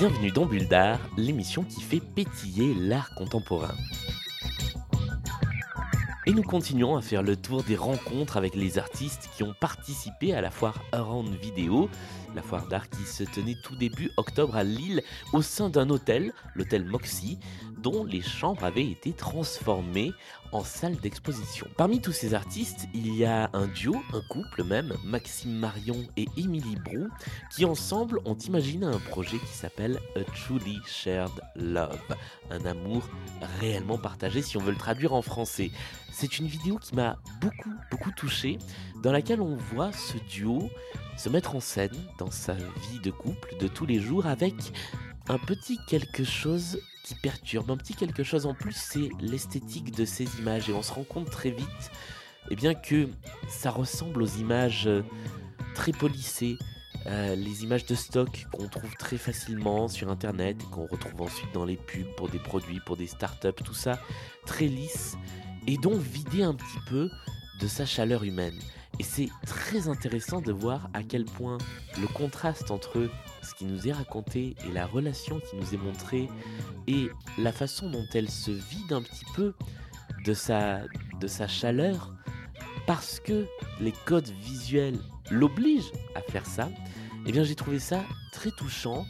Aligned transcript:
Bienvenue 0.00 0.30
dans 0.30 0.46
Bulle 0.46 0.66
d'Art, 0.66 0.98
l'émission 1.18 1.62
qui 1.62 1.82
fait 1.82 2.00
pétiller 2.00 2.74
l'art 2.74 3.14
contemporain. 3.14 3.74
Et 6.26 6.32
nous 6.32 6.42
continuons 6.42 6.96
à 6.96 7.00
faire 7.00 7.22
le 7.22 7.34
tour 7.34 7.62
des 7.62 7.76
rencontres 7.76 8.36
avec 8.36 8.54
les 8.54 8.78
artistes 8.78 9.30
qui 9.34 9.42
ont 9.42 9.54
participé 9.58 10.34
à 10.34 10.42
la 10.42 10.50
foire 10.50 10.74
Around 10.92 11.34
Vidéo, 11.40 11.88
la 12.34 12.42
foire 12.42 12.66
d'art 12.68 12.88
qui 12.88 13.02
se 13.04 13.24
tenait 13.24 13.56
tout 13.62 13.76
début 13.76 14.10
octobre 14.16 14.56
à 14.56 14.64
Lille 14.64 15.02
au 15.32 15.42
sein 15.42 15.68
d'un 15.68 15.90
hôtel, 15.90 16.32
l'hôtel 16.54 16.84
Moxie, 16.84 17.38
dont 17.78 18.04
les 18.04 18.22
chambres 18.22 18.64
avaient 18.64 18.86
été 18.86 19.12
transformées 19.12 20.12
en 20.52 20.64
salle 20.64 20.96
d'exposition. 20.96 21.66
Parmi 21.76 22.00
tous 22.00 22.12
ces 22.12 22.34
artistes, 22.34 22.88
il 22.92 23.14
y 23.14 23.24
a 23.24 23.50
un 23.52 23.66
duo, 23.68 23.96
un 24.12 24.20
couple 24.28 24.64
même, 24.64 24.94
Maxime 25.04 25.52
Marion 25.52 26.04
et 26.16 26.26
Émilie 26.36 26.76
Brou, 26.76 27.08
qui 27.54 27.64
ensemble 27.64 28.20
ont 28.24 28.36
imaginé 28.36 28.86
un 28.86 28.98
projet 28.98 29.38
qui 29.38 29.52
s'appelle 29.52 29.98
A 30.16 30.24
Truly 30.24 30.78
Shared 30.86 31.30
Love, 31.56 32.16
un 32.50 32.64
amour 32.64 33.08
réellement 33.60 33.98
partagé 33.98 34.42
si 34.42 34.56
on 34.56 34.60
veut 34.60 34.72
le 34.72 34.78
traduire 34.78 35.12
en 35.12 35.22
français. 35.22 35.70
C'est 36.12 36.38
une 36.38 36.46
vidéo 36.46 36.78
qui 36.78 36.94
m'a 36.94 37.16
beaucoup, 37.40 37.72
beaucoup 37.90 38.10
touché, 38.10 38.58
dans 39.02 39.12
laquelle 39.12 39.40
on 39.40 39.56
voit 39.56 39.92
ce 39.92 40.18
duo 40.30 40.68
se 41.20 41.28
mettre 41.28 41.54
en 41.54 41.60
scène 41.60 41.96
dans 42.18 42.30
sa 42.30 42.54
vie 42.54 42.98
de 43.02 43.10
couple 43.10 43.54
de 43.60 43.68
tous 43.68 43.84
les 43.84 44.00
jours 44.00 44.24
avec 44.24 44.54
un 45.28 45.36
petit 45.36 45.78
quelque 45.86 46.24
chose 46.24 46.80
qui 47.04 47.14
perturbe, 47.14 47.70
un 47.70 47.76
petit 47.76 47.94
quelque 47.94 48.22
chose 48.22 48.46
en 48.46 48.54
plus, 48.54 48.74
c'est 48.74 49.10
l'esthétique 49.20 49.94
de 49.94 50.06
ces 50.06 50.24
images. 50.38 50.70
Et 50.70 50.72
on 50.72 50.80
se 50.82 50.94
rend 50.94 51.04
compte 51.04 51.28
très 51.28 51.50
vite 51.50 51.90
eh 52.48 52.56
bien, 52.56 52.72
que 52.72 53.06
ça 53.50 53.70
ressemble 53.70 54.22
aux 54.22 54.38
images 54.38 54.86
euh, 54.86 55.02
très 55.74 55.92
polissées, 55.92 56.56
euh, 57.04 57.34
les 57.34 57.64
images 57.64 57.84
de 57.84 57.94
stock 57.94 58.46
qu'on 58.50 58.68
trouve 58.68 58.96
très 58.96 59.18
facilement 59.18 59.88
sur 59.88 60.08
internet 60.08 60.56
et 60.62 60.74
qu'on 60.74 60.86
retrouve 60.86 61.20
ensuite 61.20 61.52
dans 61.52 61.66
les 61.66 61.76
pubs 61.76 62.14
pour 62.16 62.30
des 62.30 62.38
produits, 62.38 62.80
pour 62.86 62.96
des 62.96 63.06
startups, 63.06 63.62
tout 63.62 63.74
ça 63.74 64.00
très 64.46 64.68
lisse 64.68 65.18
et 65.66 65.76
donc 65.76 66.00
vidé 66.00 66.42
un 66.42 66.54
petit 66.54 66.80
peu 66.88 67.10
de 67.60 67.66
sa 67.66 67.84
chaleur 67.84 68.24
humaine. 68.24 68.58
Et 69.00 69.02
c'est 69.02 69.30
très 69.46 69.88
intéressant 69.88 70.42
de 70.42 70.52
voir 70.52 70.90
à 70.92 71.02
quel 71.02 71.24
point 71.24 71.56
le 71.98 72.06
contraste 72.06 72.70
entre 72.70 73.08
ce 73.42 73.54
qui 73.54 73.64
nous 73.64 73.88
est 73.88 73.92
raconté 73.92 74.54
et 74.68 74.72
la 74.74 74.84
relation 74.84 75.40
qui 75.40 75.56
nous 75.56 75.72
est 75.72 75.82
montrée 75.82 76.28
et 76.86 77.08
la 77.38 77.50
façon 77.50 77.88
dont 77.88 78.04
elle 78.12 78.28
se 78.28 78.50
vide 78.50 78.92
un 78.92 79.00
petit 79.00 79.24
peu 79.34 79.54
de 80.26 80.34
sa, 80.34 80.80
de 81.18 81.26
sa 81.26 81.48
chaleur 81.48 82.12
parce 82.86 83.20
que 83.20 83.46
les 83.80 83.94
codes 84.04 84.28
visuels 84.42 84.98
l'obligent 85.30 85.92
à 86.14 86.20
faire 86.20 86.44
ça, 86.44 86.68
eh 87.24 87.32
bien 87.32 87.42
j'ai 87.42 87.54
trouvé 87.54 87.78
ça 87.78 88.02
très 88.32 88.50
touchant, 88.50 89.06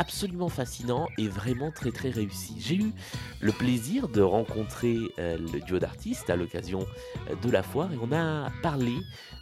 absolument 0.00 0.48
fascinant 0.48 1.08
et 1.18 1.28
vraiment 1.28 1.70
très 1.70 1.90
très 1.92 2.08
réussi. 2.08 2.54
J'ai 2.58 2.76
eu 2.76 2.92
le 3.40 3.52
plaisir 3.52 4.08
de 4.08 4.22
rencontrer 4.22 4.96
euh, 5.18 5.36
le 5.52 5.60
duo 5.60 5.78
d'artistes 5.78 6.30
à 6.30 6.36
l'occasion 6.36 6.86
euh, 7.28 7.34
de 7.42 7.50
la 7.50 7.62
foire 7.62 7.92
et 7.92 7.98
on 8.02 8.10
a 8.10 8.50
parlé 8.62 8.94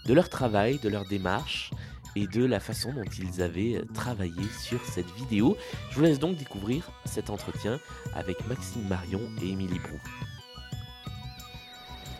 de 0.07 0.13
leur 0.13 0.29
travail, 0.29 0.81
de 0.81 0.89
leur 0.89 1.07
démarche 1.07 1.71
et 2.17 2.27
de 2.27 2.45
la 2.45 2.59
façon 2.59 2.93
dont 2.93 3.05
ils 3.05 3.41
avaient 3.41 3.77
euh, 3.77 3.85
travaillé 3.95 4.43
sur 4.61 4.85
cette 4.85 5.11
vidéo. 5.15 5.57
Je 5.91 5.95
vous 5.95 6.03
laisse 6.03 6.19
donc 6.19 6.37
découvrir 6.37 6.91
cet 7.05 7.31
entretien 7.31 7.79
avec 8.15 8.45
Maxime 8.49 8.83
Marion 8.89 9.21
et 9.41 9.51
Émilie 9.51 9.79
Brou. 9.79 10.01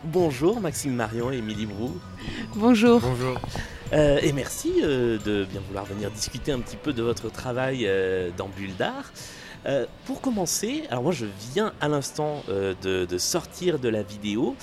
Bonjour 0.05 0.61
Maxime 0.61 0.95
Marion 0.95 1.29
et 1.29 1.39
Émilie 1.39 1.65
Brou. 1.65 1.99
Bonjour. 2.55 3.01
Bonjour. 3.01 3.37
Euh, 3.91 4.19
et 4.21 4.33
merci 4.33 4.81
euh, 4.83 5.17
de 5.25 5.45
bien 5.45 5.61
vouloir 5.67 5.85
venir 5.85 6.11
discuter 6.11 6.51
un 6.51 6.59
petit 6.59 6.77
peu 6.77 6.93
de 6.93 7.01
votre 7.01 7.31
travail 7.31 7.85
euh, 7.85 8.29
dans 8.37 8.47
Bulle 8.47 8.75
d'Art. 8.75 9.11
Pour 10.05 10.21
commencer, 10.21 10.83
alors 10.89 11.03
moi 11.03 11.11
je 11.11 11.25
viens 11.53 11.73
à 11.81 11.89
l'instant 11.89 12.43
de, 12.47 13.17
sortir 13.17 13.77
de 13.77 13.89
la 13.89 14.03
vidéo, 14.03 14.55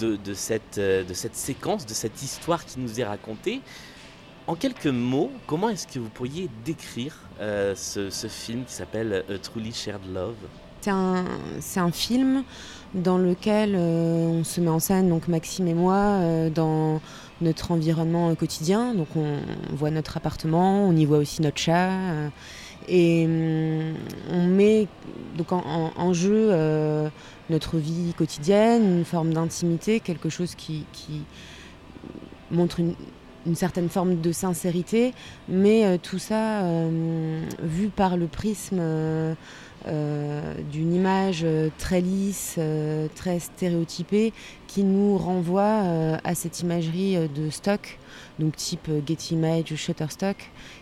de, 0.00 0.18
cette, 0.34 0.80
séquence, 1.32 1.86
de 1.86 1.94
cette 1.94 2.20
histoire 2.20 2.66
qui 2.66 2.80
nous 2.80 3.00
est 3.00 3.04
racontée. 3.04 3.60
En 4.48 4.56
quelques 4.56 4.88
mots, 4.88 5.30
comment 5.46 5.68
est-ce 5.68 5.86
que 5.86 6.00
vous 6.00 6.08
pourriez 6.08 6.50
décrire 6.64 7.16
ce, 7.38 8.28
film 8.28 8.64
qui 8.64 8.72
s'appelle 8.72 9.24
Truly 9.40 9.72
Shared 9.72 10.12
Love? 10.12 10.34
C'est 10.80 11.80
un 11.80 11.92
film 11.92 12.42
dans 12.94 13.18
lequel 13.18 13.74
euh, 13.76 14.26
on 14.26 14.44
se 14.44 14.60
met 14.60 14.68
en 14.68 14.80
scène, 14.80 15.08
donc 15.08 15.28
Maxime 15.28 15.68
et 15.68 15.74
moi, 15.74 15.94
euh, 15.94 16.50
dans 16.50 17.00
notre 17.40 17.70
environnement 17.70 18.30
euh, 18.30 18.34
quotidien. 18.34 18.94
Donc 18.94 19.08
on, 19.16 19.38
voit 19.74 19.90
notre 19.90 20.16
appartement, 20.16 20.86
on 20.86 20.96
y 20.96 21.04
voit 21.04 21.18
aussi 21.18 21.42
notre 21.42 21.58
chat. 21.58 21.90
et 22.88 23.24
hum, 23.26 23.94
on 24.32 24.46
met 24.46 24.88
donc 25.36 25.52
en, 25.52 26.12
jeu 26.12 26.52
notre 27.48 27.78
vie 27.78 28.12
quotidienne, 28.16 28.98
une 28.98 29.04
forme 29.04 29.32
d'intimité, 29.32 30.00
quelque 30.00 30.28
chose 30.28 30.54
qui, 30.54 30.84
montre 32.50 32.80
une, 32.80 32.94
certaine 33.54 33.88
forme 33.88 34.20
de 34.20 34.32
sincérité, 34.32 35.14
mais 35.48 35.98
tout 35.98 36.18
ça 36.18 36.62
vu 37.62 37.88
par 37.88 38.16
le 38.16 38.26
prisme 38.26 38.82
euh, 39.86 40.54
d'une 40.70 40.94
image 40.94 41.40
euh, 41.42 41.70
très 41.78 42.00
lisse, 42.00 42.56
euh, 42.58 43.08
très 43.14 43.38
stéréotypée, 43.38 44.32
qui 44.66 44.84
nous 44.84 45.16
renvoie 45.16 45.82
à 46.22 46.34
cette 46.36 46.60
imagerie 46.60 47.16
de 47.28 47.50
stock, 47.50 47.98
donc 48.38 48.54
type 48.54 48.88
Getty 49.04 49.34
Image 49.34 49.72
ou 49.72 49.76
Shutterstock, 49.76 50.36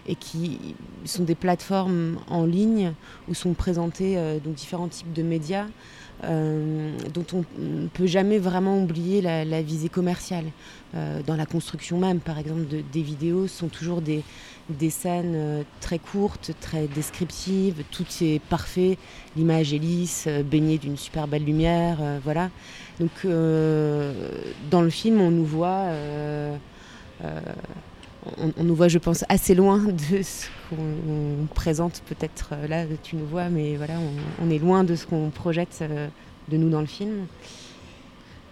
et 0.06 0.14
qui 0.14 0.74
sont 1.06 1.22
des 1.22 1.34
plateformes 1.34 2.18
en 2.28 2.44
ligne 2.44 2.92
où 3.28 3.34
sont 3.34 3.54
présentés 3.54 4.18
donc 4.44 4.56
différents 4.56 4.88
types 4.88 5.14
de 5.14 5.22
médias. 5.22 5.64
Euh, 6.24 6.96
dont 7.14 7.24
on 7.32 7.44
ne 7.58 7.86
peut 7.86 8.06
jamais 8.06 8.38
vraiment 8.38 8.82
oublier 8.82 9.20
la, 9.20 9.62
visée 9.62 9.88
commerciale. 9.88 10.46
Euh, 10.94 11.20
dans 11.26 11.36
la 11.36 11.46
construction 11.46 11.98
même, 11.98 12.18
par 12.18 12.38
exemple, 12.38 12.66
de- 12.66 12.82
des 12.92 13.02
vidéos, 13.02 13.46
sont 13.46 13.68
toujours 13.68 14.00
des, 14.00 14.24
des 14.70 14.90
scènes 14.90 15.34
euh, 15.34 15.62
très 15.80 15.98
courtes, 15.98 16.52
très 16.60 16.86
descriptives, 16.86 17.84
tout 17.90 18.06
est 18.20 18.40
parfait, 18.48 18.98
l'image 19.36 19.74
est 19.74 19.78
lisse, 19.78 20.28
baignée 20.50 20.78
d'une 20.78 20.96
super 20.96 21.28
belle 21.28 21.44
lumière, 21.44 21.98
voilà. 22.24 22.50
Donc 23.00 23.10
dans 23.24 24.82
le 24.82 24.90
film, 24.90 25.20
on 25.20 25.30
nous 25.30 25.44
voit, 25.44 25.84
on, 28.38 28.52
on 28.56 28.64
nous 28.64 28.74
voit, 28.74 28.88
je 28.88 28.98
pense, 28.98 29.24
assez 29.28 29.54
loin 29.54 29.78
de 29.78 30.22
ce 30.22 30.46
qu'on 30.70 31.46
présente 31.54 32.02
peut-être 32.06 32.50
euh, 32.52 32.66
là, 32.68 32.84
tu 33.02 33.16
nous 33.16 33.26
vois, 33.26 33.48
mais 33.48 33.76
voilà, 33.76 33.94
on, 33.98 34.46
on 34.46 34.50
est 34.50 34.58
loin 34.58 34.84
de 34.84 34.94
ce 34.94 35.06
qu'on 35.06 35.30
projette 35.30 35.78
euh, 35.82 36.08
de 36.48 36.56
nous 36.56 36.68
dans 36.70 36.80
le 36.80 36.86
film. 36.86 37.26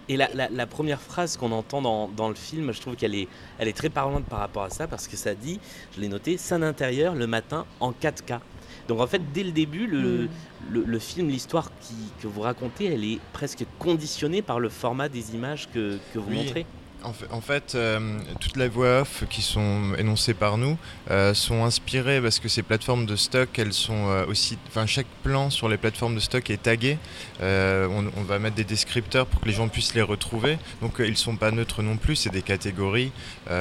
Et 0.09 0.15
la, 0.15 0.29
la- 0.33 0.49
la 0.49 0.65
première 0.67 1.01
phrase 1.01 1.35
qu'on 1.35 1.51
entend 1.51 1.81
dans, 1.81 2.07
dans 2.07 2.29
le 2.29 2.35
film, 2.35 2.71
je 2.71 2.79
trouve 2.79 2.95
qu'elle 2.95 3.13
est, 3.15 3.27
elle 3.59 3.67
est 3.67 3.75
très 3.75 3.89
parlante 3.89 4.23
par 4.25 4.39
rapport 4.39 4.63
à 4.63 4.69
ça, 4.69 4.87
parce 4.87 5.07
que 5.07 5.17
ça 5.17 5.35
dit, 5.35 5.59
je 5.95 5.99
l'ai 6.01 6.07
noté, 6.07 6.37
scène 6.37 6.63
intérieure 6.63 7.13
le 7.13 7.27
matin 7.27 7.65
en 7.81 7.91
4K. 7.91 8.39
Donc 8.87 9.01
en 9.01 9.07
fait, 9.07 9.21
dès 9.33 9.43
le 9.43 9.51
début, 9.51 9.85
le, 9.85 9.99
Mm. 10.23 10.29
le, 10.71 10.83
le 10.85 10.99
film, 10.99 11.27
l'histoire 11.27 11.71
qui- 11.81 11.93
que 12.21 12.27
vous 12.27 12.39
racontez, 12.41 12.85
elle 12.85 13.03
est 13.03 13.19
presque 13.33 13.65
conditionnée 13.79 14.41
par 14.41 14.61
le 14.61 14.69
format 14.69 15.09
des 15.09 15.35
images 15.35 15.67
que, 15.73 15.97
que 16.13 16.19
vous 16.19 16.29
Oui. 16.29 16.37
montrez. 16.37 16.65
En 17.03 17.41
fait, 17.41 17.75
euh, 17.75 17.99
toutes 18.39 18.57
les 18.57 18.67
voix 18.67 19.01
off 19.01 19.23
qui 19.29 19.41
sont 19.41 19.93
énoncées 19.97 20.33
par 20.33 20.57
nous 20.57 20.77
euh, 21.11 21.33
sont 21.33 21.63
inspirées 21.63 22.19
parce 22.19 22.39
que 22.39 22.49
ces 22.49 22.63
plateformes 22.63 23.05
de 23.05 23.15
stock, 23.15 23.57
elles 23.59 23.73
sont 23.73 24.07
euh, 24.07 24.25
aussi. 24.25 24.57
Enfin, 24.67 24.87
chaque 24.87 25.07
plan 25.23 25.49
sur 25.49 25.69
les 25.69 25.77
plateformes 25.77 26.15
de 26.15 26.19
stock 26.19 26.49
est 26.49 26.63
tagué. 26.63 26.97
On, 27.39 28.23
va 28.27 28.39
mettre 28.39 28.55
des 28.55 28.63
descripteurs 28.63 29.25
pour 29.27 29.39
que 29.39 29.45
les 29.45 29.53
gens 29.53 29.67
puissent 29.67 29.93
les 29.93 30.01
retrouver. 30.01 30.57
Donc, 30.81 30.95
ils 30.99 31.15
sont 31.15 31.37
pas 31.37 31.51
neutres 31.51 31.81
non 31.81 31.97
plus. 31.97 32.15
C'est 32.15 32.31
des 32.31 32.41
catégories. 32.41 33.11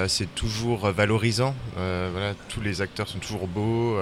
C'est 0.08 0.34
toujours 0.34 0.90
valorisant. 0.90 1.54
Voilà, 1.76 2.34
tous 2.48 2.60
les 2.60 2.80
acteurs 2.80 3.06
sont 3.06 3.18
toujours 3.18 3.46
beaux. 3.46 3.96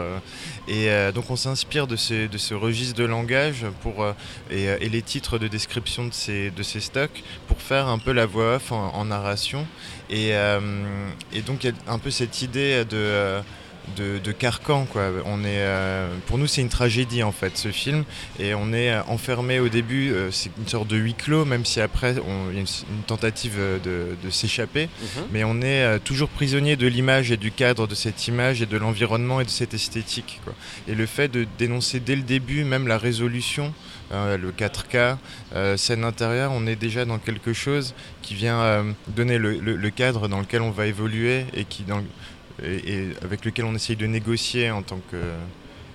et 0.69 0.89
donc, 1.13 1.31
on 1.31 1.37
s'inspire 1.37 1.87
de, 1.87 1.97
de 2.27 2.39
ce 2.39 2.55
registre 2.55 2.97
de 2.97 3.05
langage 3.05 3.67
pour 3.83 4.07
et, 4.51 4.65
et 4.65 4.89
les 4.89 5.03
titres 5.03 5.39
de 5.39 5.49
description 5.49 6.07
de 6.07 6.15
ces 6.15 6.51
de 6.51 6.63
ces 6.63 6.81
stocks 6.81 7.23
pour 7.49 7.61
faire 7.61 7.89
un 7.89 7.99
peu 7.99 8.13
la 8.13 8.27
voix 8.27 8.57
off 8.57 8.73
en, 8.73 8.95
en 8.95 9.11
Et, 10.11 10.35
euh, 10.35 10.61
et 11.33 11.43
donc 11.43 11.65
il 11.65 11.71
y 11.71 11.73
a 11.73 11.93
un 11.93 11.99
peu 11.99 12.11
cette 12.11 12.43
idée 12.43 12.85
de, 12.85 12.97
euh, 12.97 13.41
de, 13.97 14.33
carcan. 14.33 14.87
Quoi. 14.87 15.11
On 15.27 15.41
est, 15.41 15.61
euh, 15.61 16.09
pour 16.27 16.39
nous, 16.39 16.47
c'est 16.47 16.61
une 16.61 16.69
tragédie 16.69 17.23
en 17.23 17.33
fait, 17.33 17.57
ce 17.57 17.71
film. 17.71 18.05
Et 18.39 18.55
on 18.55 18.73
est 18.73 18.95
enfermé 19.09 19.61
au 19.61 19.69
début, 19.69 20.13
euh, 20.13 20.31
c'est 20.31 20.51
une 20.59 20.69
sorte 20.69 20.89
de 20.89 20.97
huis 20.97 21.15
clos, 21.15 21.45
même 21.45 21.65
si 21.65 21.81
après, 21.81 22.13
il 22.13 22.55
y 22.55 22.59
a 22.59 22.61
une, 22.61 23.03
tentative 23.07 23.59
de, 23.83 24.31
s'échapper. 24.31 24.85
Mhm. 24.87 25.23
Mais 25.33 25.45
on 25.45 25.61
est 25.61 25.83
euh, 25.83 25.99
toujours 25.99 26.29
prisonnier 26.29 26.77
de 26.77 26.87
l'image 26.87 27.31
et 27.31 27.37
du 27.37 27.51
cadre 27.51 27.87
de 27.87 27.95
cette 27.95 28.27
image 28.27 28.63
et 28.63 28.67
de 28.67 28.77
l'environnement 28.77 29.41
et 29.41 29.45
de 29.45 29.51
cette 29.51 29.75
esthétique. 29.75 30.41
Quoi. 30.45 30.55
Et 30.89 30.95
le 30.95 31.07
fait 31.07 31.29
de 31.29 31.47
dénoncer 31.59 32.01
dès 32.01 32.17
le 32.17 32.23
début, 32.23 32.65
même 32.65 32.89
la 32.89 32.99
résolution, 32.99 33.73
hein, 34.15 34.37
le 34.37 34.53
4K, 34.53 35.17
scène 35.77 36.05
intérieure, 36.05 36.53
on 36.53 36.67
est 36.67 36.77
déjà 36.77 37.05
dans 37.05 37.19
quelque 37.19 37.53
chose 37.53 37.95
qui 38.23 38.35
vient 38.35 38.85
donner 39.09 39.39
le, 39.39 39.59
le, 39.59 39.91
cadre 39.91 40.29
dans 40.29 40.41
lequel 40.41 40.63
on 40.63 40.71
va 40.71 40.87
évoluer 40.87 41.47
et 41.55 41.65
qui, 41.65 41.83
dans, 41.83 42.03
et, 42.63 43.09
avec 43.23 43.45
lequel 43.45 43.65
on 43.65 43.75
essaye 43.75 43.97
de 43.97 44.07
négocier 44.07 44.71
en 44.71 44.83
tant 44.83 45.01
que, 45.11 45.17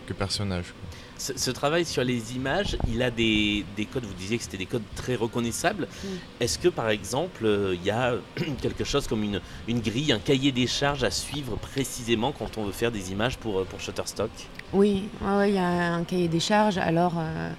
que 0.07 0.13
personnage. 0.13 0.73
Ce, 1.17 1.51
travail 1.51 1.83
sur 1.83 2.01
les 2.05 2.37
images, 2.37 2.77
il 2.87 3.03
a 3.03 3.11
des, 3.11 3.65
des 3.75 3.85
codes, 3.85 4.05
vous 4.05 4.13
disiez 4.13 4.37
que 4.37 4.43
c'était 4.43 4.57
des 4.57 4.65
codes 4.65 4.83
très 4.95 5.15
reconnaissables. 5.15 5.85
Mm. 5.85 6.07
Est-ce 6.39 6.57
que 6.57 6.69
par 6.69 6.89
exemple, 6.89 7.45
euh, 7.45 7.75
il 7.75 7.85
y 7.85 7.91
a 7.91 8.15
quelque 8.61 8.85
chose 8.85 9.05
comme 9.05 9.23
une, 9.23 9.41
une, 9.67 9.81
grille, 9.81 10.13
un 10.13 10.19
cahier 10.19 10.53
des 10.53 10.65
charges 10.65 11.03
à 11.03 11.11
suivre 11.11 11.57
précisément 11.57 12.31
quand 12.31 12.57
on 12.57 12.63
veut 12.63 12.71
faire 12.71 12.91
des 12.91 13.11
images 13.11 13.37
pour, 13.37 13.65
pour 13.65 13.81
Shutterstock? 13.81 14.29
Oui, 14.71 15.09
il 15.21 15.53
y 15.53 15.57
a 15.57 15.93
un 15.93 16.05
cahier 16.05 16.29
des 16.29 16.39
charges. 16.39 16.77
Alors, 16.77 17.15
euh, 17.17 17.51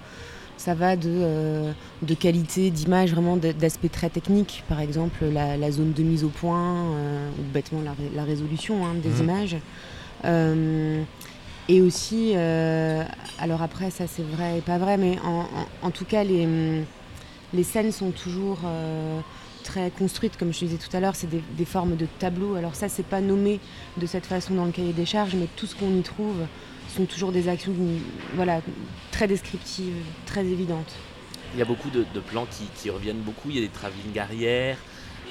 ça 0.61 0.75
va 0.75 0.95
de, 0.95 1.09
euh, 1.09 1.73
de 2.03 2.15
qualité 2.15 2.71
d'image, 2.71 3.12
vraiment 3.12 3.39
d'aspect 3.39 3.89
très 3.89 4.11
technique, 4.11 4.62
par 4.69 4.81
exemple 4.81 5.25
la, 5.25 5.71
zone 5.71 5.93
de 5.93 6.03
mise 6.03 6.23
au 6.23 6.29
point, 6.29 6.85
euh, 6.93 7.31
ou 7.39 7.43
bêtement 7.51 7.81
la, 8.15 8.25
résolution 8.25 8.85
hein, 8.85 8.95
des 9.03 9.09
mmh. 9.09 9.23
images. 9.23 9.57
Euh, 10.27 11.03
et 11.71 11.81
aussi, 11.81 12.35
alors 12.35 13.62
après, 13.62 13.91
ça 13.91 14.07
c'est 14.07 14.25
vrai 14.25 14.59
et 14.59 14.61
pas 14.61 14.77
vrai, 14.77 14.99
mais 14.99 15.17
en, 15.83 15.91
tout 15.91 16.05
cas, 16.05 16.25
les, 16.25 16.47
les 17.55 17.62
scènes 17.62 17.93
sont 17.93 18.11
toujours 18.11 18.59
très 19.65 19.91
construites, 19.91 20.37
comme 20.37 20.53
je 20.53 20.59
disais 20.59 20.77
tout 20.77 20.95
à 20.95 21.01
l'heure, 21.01 21.15
c'est 21.15 21.31
des, 21.31 21.43
des, 21.57 21.65
formes 21.65 21.97
de 21.97 22.07
tableaux. 22.19 22.57
Alors 22.57 22.75
ça, 22.75 22.89
c'est 22.89 23.07
pas 23.07 23.21
nommé 23.21 23.61
de 23.99 24.07
cette 24.07 24.27
façon 24.27 24.55
dans 24.55 24.65
le 24.65 24.73
cahier 24.73 24.93
des 24.93 25.07
charges, 25.07 25.37
mais 25.37 25.47
tout 25.57 25.67
ce 25.67 25.77
qu'on 25.77 25.97
y 25.97 26.03
trouve 26.03 26.37
sont 26.90 27.04
toujours 27.04 27.32
des 27.32 27.48
actions 27.48 27.72
voilà, 28.34 28.60
très 29.10 29.26
descriptives, 29.26 29.94
très 30.26 30.44
évidentes. 30.44 30.92
Il 31.54 31.58
y 31.58 31.62
a 31.62 31.64
beaucoup 31.64 31.90
de, 31.90 32.04
plans 32.20 32.46
qui, 32.76 32.90
reviennent 32.90 33.20
beaucoup. 33.20 33.50
Il 33.50 33.56
y 33.56 33.58
a 33.58 33.62
des 33.62 33.69
travelling 33.69 34.19
arrière, 34.19 34.76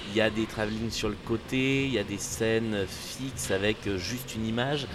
il 0.09 0.17
y 0.17 0.21
a 0.21 0.29
des 0.29 0.45
travelling 0.45 0.89
sur 0.89 1.09
le 1.09 1.17
côté, 1.25 1.85
il 1.85 1.93
y 1.93 1.99
a 1.99 2.03
des 2.03 2.17
scènes 2.17 2.85
fixes 2.87 3.51
avec 3.51 3.87
euh, 3.87 3.97
juste 3.97 4.35
une 4.35 4.45
image. 4.45 4.87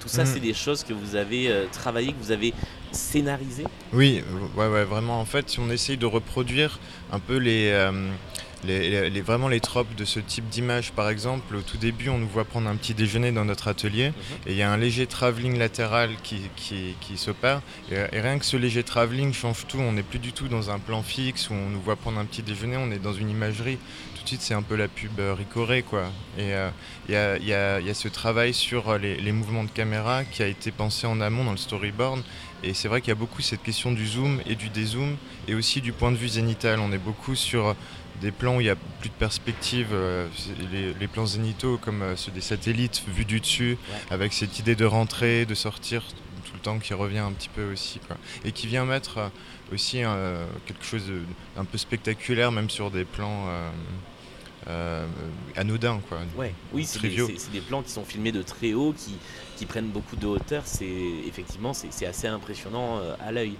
Tout 0.00 0.08
ça, 0.08 0.24
mm. 0.24 0.26
c'est 0.26 0.40
des 0.40 0.54
choses 0.54 0.82
que 0.82 0.92
vous 0.92 1.14
avez 1.14 1.48
euh, 1.48 1.66
travaillé, 1.70 2.12
que 2.12 2.20
vous 2.20 2.32
avez 2.32 2.52
scénarisé 2.90 3.64
Oui, 3.92 4.22
ouais, 4.56 4.66
ouais, 4.66 4.84
vraiment. 4.84 5.20
En 5.20 5.24
fait, 5.24 5.50
si 5.50 5.60
on 5.60 5.70
essaye 5.70 5.96
de 5.96 6.06
reproduire 6.06 6.80
un 7.12 7.20
peu 7.20 7.36
les, 7.36 7.68
euh, 7.70 8.10
les, 8.64 9.20
vraiment 9.20 9.48
les 9.48 9.60
tropes 9.60 9.94
de 9.94 10.04
ce 10.04 10.20
type 10.20 10.48
d'image. 10.48 10.92
Par 10.92 11.08
exemple, 11.08 11.56
au 11.56 11.62
tout 11.62 11.76
début, 11.76 12.08
on 12.08 12.18
nous 12.18 12.28
voit 12.28 12.44
prendre 12.44 12.68
un 12.68 12.76
petit 12.76 12.94
déjeuner 12.94 13.32
dans 13.32 13.44
notre 13.44 13.68
atelier 13.68 14.08
mhm. 14.08 14.14
et 14.46 14.52
il 14.52 14.56
y 14.56 14.62
a 14.62 14.70
un 14.70 14.76
léger 14.76 15.06
travelling 15.06 15.58
latéral 15.58 16.10
qui, 16.22 16.42
qui, 16.56 17.16
s'opère. 17.16 17.60
Et, 17.90 18.20
rien 18.20 18.38
que 18.38 18.44
ce 18.44 18.56
léger 18.56 18.82
travelling 18.82 19.32
change 19.32 19.66
tout. 19.66 19.78
On 19.78 19.92
n'est 19.92 20.02
plus 20.02 20.18
du 20.18 20.32
tout 20.32 20.48
dans 20.48 20.70
un 20.70 20.78
plan 20.78 21.02
fixe 21.02 21.50
où 21.50 21.54
on 21.54 21.68
nous 21.68 21.80
voit 21.80 21.96
prendre 21.96 22.18
un 22.18 22.24
petit 22.24 22.42
déjeuner, 22.42 22.76
on 22.76 22.90
est 22.90 22.98
dans 22.98 23.14
une 23.14 23.30
imagerie. 23.30 23.78
Tout 24.16 24.22
de 24.22 24.28
suite, 24.28 24.42
c'est 24.42 24.54
un 24.54 24.62
peu 24.62 24.76
la 24.76 24.86
pub 24.86 25.18
euh, 25.18 25.34
ricorée. 25.34 25.82
Quoi. 25.82 26.04
Et 26.38 26.54
euh, 26.54 26.70
il 27.08 27.14
y, 27.14 27.52
a, 27.52 27.94
ce 27.94 28.08
travail 28.08 28.54
sur 28.54 28.96
les, 28.98 29.16
les 29.16 29.32
mouvements 29.32 29.64
de 29.64 29.70
caméra 29.70 30.24
qui 30.24 30.42
a 30.42 30.46
été 30.46 30.70
pensé 30.70 31.06
en 31.06 31.20
amont 31.20 31.44
dans 31.44 31.50
le 31.50 31.56
storyboard. 31.56 32.22
Et 32.64 32.74
c'est 32.74 32.86
vrai 32.86 33.00
qu'il 33.00 33.08
y 33.08 33.12
a 33.12 33.16
beaucoup 33.16 33.42
cette 33.42 33.62
question 33.62 33.90
du 33.90 34.06
zoom 34.06 34.40
et 34.46 34.54
du 34.54 34.68
dézoom 34.68 35.16
et 35.48 35.54
aussi 35.54 35.80
du 35.80 35.92
point 35.92 36.12
de 36.12 36.16
vue 36.16 36.28
zénital. 36.28 36.78
On 36.78 36.92
est 36.92 36.98
beaucoup 36.98 37.34
sur 37.34 37.74
des 38.22 38.30
plans 38.30 38.56
où 38.56 38.60
il 38.60 38.64
n'y 38.64 38.70
a 38.70 38.76
plus 38.76 39.10
de 39.10 39.14
perspective, 39.14 39.88
euh, 39.92 40.28
les, 40.72 41.08
plans 41.08 41.26
zénitaux 41.26 41.76
comme 41.76 42.02
euh, 42.02 42.16
ceux 42.16 42.30
des 42.30 42.40
satellites 42.40 43.02
vus 43.08 43.24
du 43.24 43.40
dessus, 43.40 43.76
avec 44.10 44.32
cette 44.32 44.58
idée 44.60 44.76
de 44.76 44.84
rentrer, 44.84 45.44
de 45.44 45.54
sortir 45.54 46.04
tout 46.44 46.54
le 46.54 46.60
temps 46.60 46.78
qui 46.78 46.94
revient 46.94 47.18
un 47.18 47.32
petit 47.32 47.48
peu 47.48 47.72
aussi. 47.72 48.00
Et 48.44 48.52
qui 48.52 48.68
vient 48.68 48.84
mettre 48.84 49.18
euh, 49.18 49.28
aussi 49.72 50.02
quelque 50.66 50.84
chose 50.84 51.04
d'un 51.56 51.64
peu 51.64 51.78
spectaculaire, 51.78 52.52
même 52.52 52.70
sur 52.70 52.90
des 52.90 53.04
plans 53.04 53.48
euh, 54.68 55.06
anodin. 55.56 56.00
Quoi. 56.08 56.18
Ouais. 56.36 56.54
Oui, 56.72 56.84
c'est 56.84 57.00
des, 57.00 57.60
plans 57.60 57.82
qui 57.82 57.90
sont 57.90 58.04
filmés 58.04 58.32
de 58.32 58.42
très 58.42 58.74
haut, 58.74 58.94
qui, 58.96 59.16
qui 59.56 59.66
prennent 59.66 59.88
beaucoup 59.88 60.14
de 60.14 60.26
hauteur. 60.26 60.62
C'est 60.66 60.84
effectivement 61.26 61.72
c'est 61.72 62.06
assez 62.06 62.28
impressionnant 62.28 63.00
à 63.18 63.32
l'œil. 63.32 63.56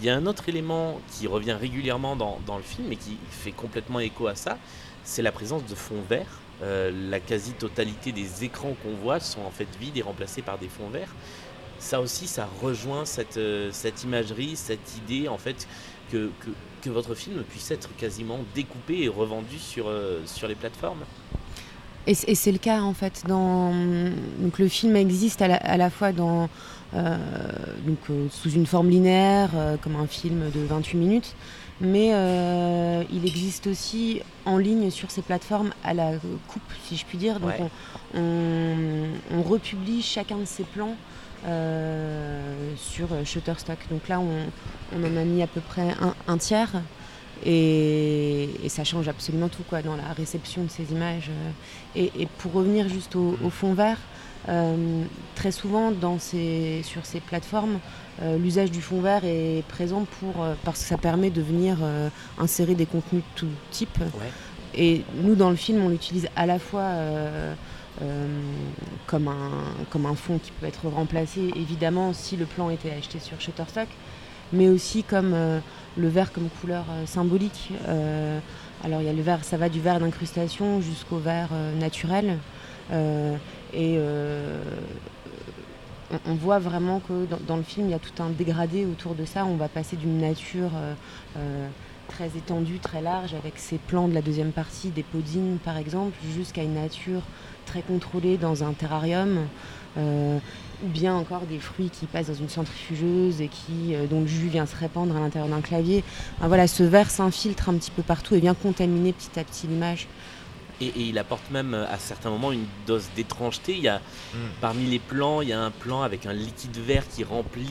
Il 0.00 0.06
y 0.06 0.10
a 0.10 0.16
un 0.16 0.26
autre 0.26 0.48
élément 0.48 1.00
qui 1.12 1.26
revient 1.26 1.52
régulièrement 1.52 2.16
dans, 2.16 2.56
le 2.56 2.62
film 2.62 2.92
et 2.92 2.96
qui 2.96 3.16
fait 3.30 3.52
complètement 3.52 4.00
écho 4.00 4.26
à 4.26 4.34
ça, 4.34 4.58
c'est 5.04 5.22
la 5.22 5.32
présence 5.32 5.64
de 5.66 5.74
fonds 5.74 6.02
verts. 6.08 6.40
Euh, 6.62 6.90
la 7.10 7.20
quasi-totalité 7.20 8.12
des 8.12 8.44
écrans 8.44 8.74
qu'on 8.82 8.94
voit 9.02 9.20
sont 9.20 9.42
en 9.42 9.50
fait 9.50 9.68
vides 9.80 9.96
et 9.96 10.02
remplacés 10.02 10.42
par 10.42 10.58
des 10.58 10.68
fonds 10.68 10.88
verts. 10.88 11.14
Ça 11.78 12.00
aussi, 12.00 12.26
ça 12.26 12.48
rejoint 12.60 13.04
cette, 13.04 13.38
cette 13.70 14.02
imagerie, 14.02 14.56
cette 14.56 14.96
idée 14.96 15.28
en 15.28 15.38
fait 15.38 15.68
que, 16.10 16.30
votre 16.86 17.14
film 17.14 17.42
puisse 17.42 17.70
être 17.70 17.94
quasiment 17.96 18.40
découpé 18.54 19.02
et 19.02 19.08
revendu 19.08 19.58
sur, 19.58 19.88
euh, 19.88 20.20
les 20.46 20.54
plateformes. 20.54 21.04
Et 22.06 22.14
c'est 22.14 22.52
le 22.52 22.58
cas 22.58 22.80
en 22.80 22.94
fait. 22.94 23.24
Dans... 23.26 23.70
Donc, 24.38 24.58
le 24.58 24.68
film 24.68 24.96
existe 24.96 25.42
à 25.42 25.76
la, 25.76 25.90
fois 25.90 26.12
dans, 26.12 26.44
euh, 26.44 26.46
donc, 26.92 27.98
euh, 28.10 28.26
sous 28.30 28.50
une 28.50 28.66
forme 28.66 28.90
linéaire, 28.90 29.50
comme 29.82 29.96
un 29.96 30.06
film 30.06 30.50
de 30.50 30.60
28 30.60 30.98
minutes, 30.98 31.34
mais 31.80 32.08
il 33.10 33.26
existe 33.26 33.66
aussi 33.66 34.20
en 34.44 34.58
ligne 34.58 34.90
sur 34.90 35.10
ces 35.10 35.22
plateformes 35.22 35.70
à 35.84 35.94
la 35.94 36.12
coupe, 36.48 36.62
si 36.84 36.96
je 36.96 37.04
puis 37.04 37.18
dire. 37.18 37.40
Donc 37.40 37.52
on, 38.14 38.20
on, 39.32 39.42
republie 39.42 40.02
chacun 40.02 40.38
de 40.38 40.44
ces 40.44 40.64
plans 40.64 40.96
euh, 41.46 42.74
sur 42.76 43.08
Shutterstock. 43.24 43.78
Donc 43.90 44.08
là, 44.08 44.20
on, 44.20 45.00
en 45.00 45.16
a 45.16 45.24
mis 45.24 45.42
à 45.42 45.46
peu 45.46 45.60
près 45.60 45.94
un, 46.26 46.38
tiers. 46.38 46.82
Et, 47.46 48.50
ça 48.68 48.82
change 48.82 49.06
absolument 49.06 49.48
tout 49.48 49.62
quoi, 49.62 49.80
dans 49.80 49.94
la 49.94 50.12
réception 50.16 50.64
de 50.64 50.68
ces 50.68 50.92
images. 50.92 51.30
Et, 51.94 52.10
pour 52.38 52.52
revenir 52.52 52.88
juste 52.88 53.14
au, 53.14 53.50
fond 53.50 53.74
vert, 53.74 53.98
euh, 53.98 54.17
très 55.34 55.52
souvent 55.52 55.90
dans 55.90 56.18
ces, 56.18 56.82
sur 56.82 57.04
ces 57.04 57.20
plateformes, 57.20 57.78
euh, 58.22 58.38
l'usage 58.38 58.70
du 58.70 58.80
fond 58.80 59.00
vert 59.00 59.24
est 59.24 59.62
présent 59.68 60.06
pour, 60.18 60.44
parce 60.64 60.80
que 60.80 60.86
ça 60.88 60.98
permet 60.98 61.30
de 61.30 61.42
venir 61.42 61.78
insérer 62.38 62.74
des 62.74 62.86
contenus 62.86 63.22
de 63.22 63.40
tout 63.40 63.52
type. 63.70 63.98
Et 64.74 65.02
nous, 65.22 65.34
dans 65.34 65.50
le 65.50 65.56
film, 65.56 65.82
on 65.82 65.88
l'utilise 65.88 66.28
à 66.36 66.46
la 66.46 66.58
fois 66.58 66.92
euh, 68.02 68.26
comme, 69.08 69.26
un, 69.26 69.84
comme 69.90 70.06
un 70.06 70.14
fond 70.14 70.38
qui 70.38 70.52
peut 70.52 70.66
être 70.66 70.86
remplacé 70.86 71.50
évidemment 71.56 72.12
si 72.12 72.36
le 72.36 72.44
plan 72.44 72.70
était 72.70 72.92
acheté 72.92 73.18
sur 73.18 73.40
Shutterstock, 73.40 73.88
mais 74.52 74.68
aussi 74.68 75.02
comme 75.02 75.32
euh, 75.34 75.58
le 75.96 76.08
vert 76.08 76.32
comme 76.32 76.48
couleur 76.60 76.84
euh, 76.90 77.06
symbolique. 77.06 77.72
alors 78.84 79.00
il 79.00 79.06
y 79.06 79.08
a 79.08 79.12
le 79.12 79.22
vert, 79.22 79.42
ça 79.42 79.56
va 79.56 79.68
du 79.68 79.80
vert 79.80 79.98
d'incrustation 79.98 80.80
jusqu'au 80.80 81.18
vert 81.18 81.48
naturel. 81.80 82.38
Et 82.90 83.98
on, 86.26 86.34
voit 86.34 86.58
vraiment 86.58 87.00
que 87.00 87.26
dans, 87.46 87.56
le 87.56 87.62
film, 87.62 87.88
il 87.88 87.90
y 87.90 87.94
a 87.94 87.98
tout 87.98 88.22
un 88.22 88.30
dégradé 88.30 88.86
autour 88.86 89.14
de 89.14 89.24
ça. 89.24 89.44
On 89.44 89.56
va 89.56 89.68
passer 89.68 89.96
d'une 89.96 90.18
nature 90.18 90.70
très 92.08 92.26
étendue, 92.36 92.78
très 92.78 93.00
large, 93.00 93.34
avec 93.34 93.54
ces 93.56 93.78
plans 93.78 94.08
de 94.08 94.14
la 94.14 94.22
deuxième 94.22 94.50
partie, 94.50 94.88
des 94.88 95.02
podines 95.02 95.58
par 95.64 95.76
exemple, 95.76 96.16
jusqu'à 96.34 96.62
une 96.62 96.74
nature 96.74 97.22
très 97.66 97.82
contrôlée 97.82 98.38
dans 98.38 98.64
un 98.64 98.72
terrarium, 98.72 99.46
euh, 99.98 100.38
ou 100.84 100.88
bien 100.88 101.14
encore 101.14 101.42
des 101.42 101.58
fruits 101.58 101.90
qui 101.90 102.06
passent 102.06 102.28
dans 102.28 102.34
une 102.34 102.48
centrifugeuse 102.48 103.40
et 103.40 103.48
qui, 103.48 103.94
euh, 103.94 104.06
dont 104.06 104.20
le 104.20 104.26
jus 104.26 104.48
vient 104.48 104.66
se 104.66 104.76
répandre 104.76 105.16
à 105.16 105.20
l'intérieur 105.20 105.50
d'un 105.50 105.60
clavier. 105.60 106.02
voilà, 106.40 106.66
ce 106.66 106.82
verre 106.82 107.10
s'infiltre 107.10 107.68
un 107.68 107.74
petit 107.74 107.90
peu 107.90 108.02
partout 108.02 108.34
et 108.34 108.40
vient 108.40 108.54
contaminer 108.54 109.12
petit 109.12 109.38
à 109.38 109.44
petit 109.44 109.66
l'image. 109.66 110.08
Et, 110.80 110.92
il 110.96 111.18
apporte 111.18 111.50
même 111.50 111.74
euh, 111.74 111.86
à 111.90 111.98
certains 111.98 112.30
moments 112.30 112.52
une 112.52 112.66
dose 112.86 113.08
d'étrangeté. 113.16 113.72
Il 113.72 113.82
y 113.82 113.88
a, 113.88 113.98
hmm. 114.34 114.38
Parmi 114.60 114.86
les 114.86 114.98
plans, 114.98 115.42
il 115.42 115.48
y 115.48 115.52
a 115.52 115.60
un 115.60 115.70
plan 115.70 116.02
avec 116.02 116.26
un 116.26 116.32
liquide 116.32 116.76
vert 116.76 117.04
qui 117.08 117.24
remplit 117.24 117.70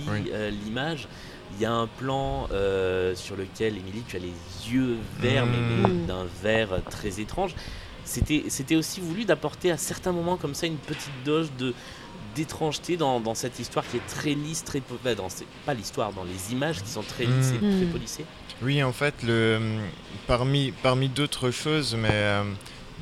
l'image. 0.65 1.07
Il 1.55 1.61
y 1.61 1.65
a 1.65 1.71
un 1.71 1.87
plan 1.87 2.47
sur 3.15 3.37
lequel, 3.37 3.77
Émilie, 3.77 4.03
tu 4.07 4.17
as 4.17 4.19
les 4.19 4.33
yeux 4.69 4.97
verts, 5.19 5.45
mais, 5.45 5.87
hmm. 5.87 6.05
d'un 6.05 6.25
vert 6.43 6.69
très 6.89 7.21
étrange 7.21 7.55
c'était 8.07 8.75
aussi 8.75 9.01
voulu 9.01 9.25
d'apporter 9.25 9.69
à 9.71 9.77
certains 9.77 10.11
moments 10.11 10.37
comme 10.37 10.55
ça 10.55 10.65
une 10.65 10.77
petite 10.77 11.11
dose 11.25 11.51
de 11.57 11.73
d'étrangeté 12.35 12.97
dans, 12.97 13.33
cette 13.33 13.59
histoire 13.59 13.83
qui 13.87 13.97
est 13.97 14.07
très 14.07 14.35
lisse, 14.35 14.63
très 14.63 14.79
dans 15.15 15.27
pas 15.65 15.73
l'histoire, 15.73 16.13
dans 16.13 16.23
les 16.23 16.53
images 16.53 16.83
qui 16.83 16.89
sont 16.89 17.01
très 17.01 17.25
lisses 17.25 17.51
et 17.51 17.57
très 17.57 17.85
polissées. 17.91 18.25
Oui, 18.61 18.83
en 18.83 18.91
fait, 18.93 19.15
le, 19.23 19.59
parmi, 20.27 20.71
parmi 20.83 21.09
d'autres 21.09 21.49
choses, 21.49 21.95
mais 21.95 22.09
euh, 22.11 22.43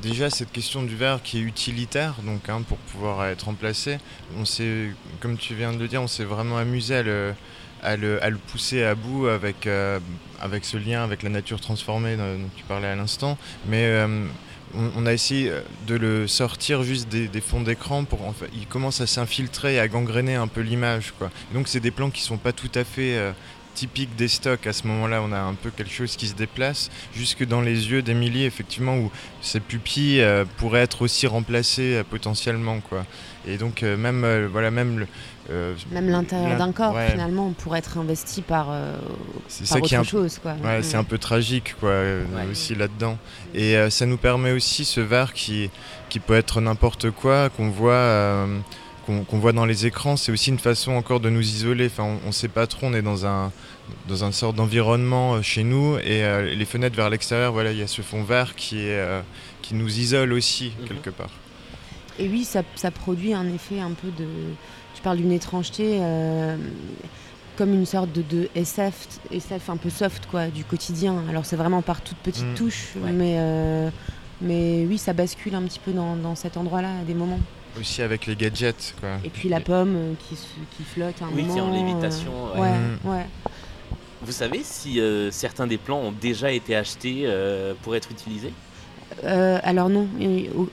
déjà 0.02 0.30
cette 0.30 0.52
question 0.52 0.82
du 0.82 0.96
verre 0.96 1.22
qui 1.22 1.38
est 1.38 1.42
utilitaire, 1.42 2.14
donc 2.24 2.48
hein, 2.48 2.62
pour 2.66 2.78
pouvoir 2.78 3.26
être 3.26 3.44
remplacé. 3.44 3.98
On 4.38 4.44
comme 5.20 5.36
tu 5.36 5.54
viens 5.54 5.72
de 5.72 5.78
le 5.78 5.88
dire, 5.88 6.02
on 6.02 6.06
s'est 6.06 6.24
vraiment 6.24 6.58
amusé 6.58 6.96
à 6.96 7.02
le, 7.02 7.34
à 7.82 7.96
le, 7.96 8.22
à 8.22 8.30
le, 8.30 8.36
pousser 8.36 8.84
à 8.84 8.94
bout 8.94 9.26
avec, 9.26 9.66
euh, 9.66 9.98
avec 10.40 10.64
ce 10.64 10.76
lien 10.76 11.02
avec 11.04 11.22
la 11.22 11.30
nature 11.30 11.60
transformée 11.60 12.16
dont 12.16 12.38
tu 12.56 12.64
parlais 12.64 12.88
à 12.88 12.96
l'instant. 12.96 13.38
Mais 13.68 13.84
euh, 13.84 14.26
on, 14.74 15.06
a 15.06 15.12
essayé 15.12 15.52
de 15.86 15.94
le 15.94 16.26
sortir 16.26 16.82
juste 16.82 17.08
des, 17.08 17.40
fonds 17.40 17.62
d'écran 17.62 18.04
pour 18.04 18.26
en 18.26 18.32
fait, 18.32 18.48
il 18.54 18.66
commence 18.66 19.00
à 19.00 19.06
s'infiltrer 19.06 19.74
et 19.74 19.80
à 19.80 19.88
gangréner 19.88 20.34
un 20.34 20.48
peu 20.48 20.60
l'image. 20.60 21.14
Donc 21.54 21.68
c'est 21.68 21.80
des 21.80 21.90
plans 21.90 22.10
qui 22.10 22.22
sont 22.22 22.38
pas 22.38 22.52
tout 22.52 22.70
à 22.74 22.84
fait 22.84 23.16
euh, 23.16 23.32
typique 23.76 24.16
des 24.16 24.26
stocks. 24.26 24.66
À 24.66 24.72
ce 24.72 24.86
moment-là, 24.88 25.22
on 25.22 25.30
a 25.32 25.38
un 25.38 25.54
peu 25.54 25.70
quelque 25.70 25.92
chose 25.92 26.16
qui 26.16 26.26
se 26.26 26.34
déplace 26.34 26.90
jusque 27.14 27.46
dans 27.46 27.60
les 27.60 27.90
yeux 27.90 28.02
d'Emilie, 28.02 28.44
effectivement, 28.44 28.96
où 28.96 29.12
ses 29.42 29.60
pupilles 29.60 30.22
euh, 30.22 30.44
pourraient 30.56 30.80
être 30.80 31.02
aussi 31.02 31.26
remplacées 31.26 31.96
euh, 31.96 32.02
potentiellement, 32.02 32.80
quoi. 32.80 33.04
Et 33.46 33.58
donc 33.58 33.84
euh, 33.84 33.96
même 33.96 34.24
euh, 34.24 34.48
voilà 34.50 34.72
même 34.72 34.98
le, 34.98 35.06
même 35.92 36.08
l'intérieur 36.08 36.58
d'un 36.58 36.72
corps 36.72 36.94
ouais. 36.94 37.10
finalement 37.10 37.52
pourrait 37.52 37.78
être 37.78 37.98
investi 37.98 38.42
par, 38.42 38.66
c'est 39.46 39.60
par 39.60 39.68
ça 39.68 39.76
autre 39.76 39.86
qui 39.86 39.94
est 39.94 39.98
un, 39.98 40.02
chose, 40.02 40.40
quoi. 40.42 40.56
Ouais, 40.64 40.80
mmh. 40.80 40.82
c'est 40.82 40.96
un 40.96 41.04
peu 41.04 41.18
tragique, 41.18 41.76
quoi, 41.78 41.92
aussi 42.50 42.74
là-dedans. 42.74 43.16
Et 43.54 43.76
ça 43.90 44.06
nous 44.06 44.16
permet 44.16 44.50
aussi 44.50 44.84
ce 44.84 45.00
verre 45.00 45.32
qui 45.32 45.70
qui 46.08 46.18
peut 46.18 46.34
être 46.34 46.60
n'importe 46.60 47.10
quoi 47.10 47.50
qu'on 47.50 47.70
voit 47.70 48.48
qu'on 49.06 49.24
qu 49.24 49.36
voit 49.36 49.52
dans 49.52 49.64
les 49.64 49.86
écrans, 49.86 50.16
c'est 50.16 50.32
aussi 50.32 50.50
une 50.50 50.58
façon 50.58 50.92
encore 50.92 51.20
de 51.20 51.30
nous 51.30 51.40
isoler. 51.40 51.86
Enfin, 51.86 52.18
on 52.24 52.26
ne 52.26 52.32
sait 52.32 52.48
pas 52.48 52.66
trop, 52.66 52.86
on 52.86 52.94
est 52.94 53.02
dans 53.02 53.26
un 53.26 53.52
dans 54.08 54.24
une 54.24 54.32
sorte 54.32 54.56
d'environnement 54.56 55.40
chez 55.42 55.62
nous 55.62 55.96
et 55.98 56.24
euh, 56.24 56.52
les 56.52 56.64
fenêtres 56.64 56.96
vers 56.96 57.08
l'extérieur, 57.08 57.52
voilà, 57.52 57.70
il 57.70 57.78
y 57.78 57.82
a 57.82 57.86
ce 57.86 58.02
fond 58.02 58.24
vert 58.24 58.56
qui 58.56 58.80
est 58.80 58.98
euh, 58.98 59.20
qui 59.62 59.74
nous 59.74 59.98
isole 59.98 60.32
aussi 60.32 60.72
mmh. 60.80 60.84
quelque 60.86 61.10
part. 61.10 61.30
Et 62.18 62.28
oui, 62.28 62.44
ça, 62.44 62.62
ça, 62.76 62.90
produit 62.90 63.34
un 63.34 63.46
effet 63.52 63.80
un 63.80 63.92
peu 63.92 64.08
de. 64.08 64.26
Je 64.96 65.02
parle 65.02 65.18
d'une 65.18 65.32
étrangeté. 65.32 65.98
Euh, 66.00 66.56
comme 67.56 67.72
une 67.72 67.86
sorte 67.86 68.12
de, 68.12 68.20
de, 68.20 68.48
SF, 68.54 69.08
SF 69.30 69.70
un 69.70 69.78
peu 69.78 69.88
soft 69.88 70.26
quoi, 70.26 70.48
du 70.48 70.62
quotidien. 70.62 71.24
Alors 71.30 71.46
c'est 71.46 71.56
vraiment 71.56 71.80
par 71.80 72.02
toutes 72.02 72.18
petites 72.18 72.44
mmh. 72.44 72.54
touches, 72.54 72.88
ouais. 72.96 73.12
mais, 73.12 73.36
euh, 73.38 73.88
mais 74.42 74.84
oui, 74.86 74.98
ça 74.98 75.14
bascule 75.14 75.54
un 75.54 75.62
petit 75.62 75.78
peu 75.78 75.92
dans, 75.92 76.16
dans 76.16 76.34
cet 76.34 76.58
endroit-là 76.58 76.90
à 77.00 77.04
des 77.04 77.14
moments 77.14 77.40
aussi 77.78 78.02
avec 78.02 78.26
les 78.26 78.36
gadgets. 78.36 78.94
Quoi. 79.00 79.18
Et 79.24 79.30
puis 79.30 79.48
la 79.48 79.60
pomme 79.60 80.16
qui, 80.28 80.36
qui 80.76 80.82
flotte 80.82 81.20
à 81.22 81.26
un 81.26 81.28
oui, 81.34 81.42
moment. 81.42 81.52
qui 81.52 81.58
est 81.58 81.62
en 81.62 81.70
lévitation. 81.72 82.32
Euh, 82.54 82.60
ouais. 82.60 82.70
Mmh. 82.70 83.08
ouais. 83.08 83.26
Vous 84.22 84.32
savez 84.32 84.62
si 84.64 85.00
euh, 85.00 85.30
certains 85.30 85.66
des 85.66 85.78
plans 85.78 85.98
ont 85.98 86.12
déjà 86.12 86.50
été 86.50 86.74
achetés 86.74 87.22
euh, 87.24 87.74
pour 87.82 87.94
être 87.94 88.10
utilisés? 88.10 88.52
Euh, 89.24 89.58
alors 89.62 89.88
non, 89.88 90.08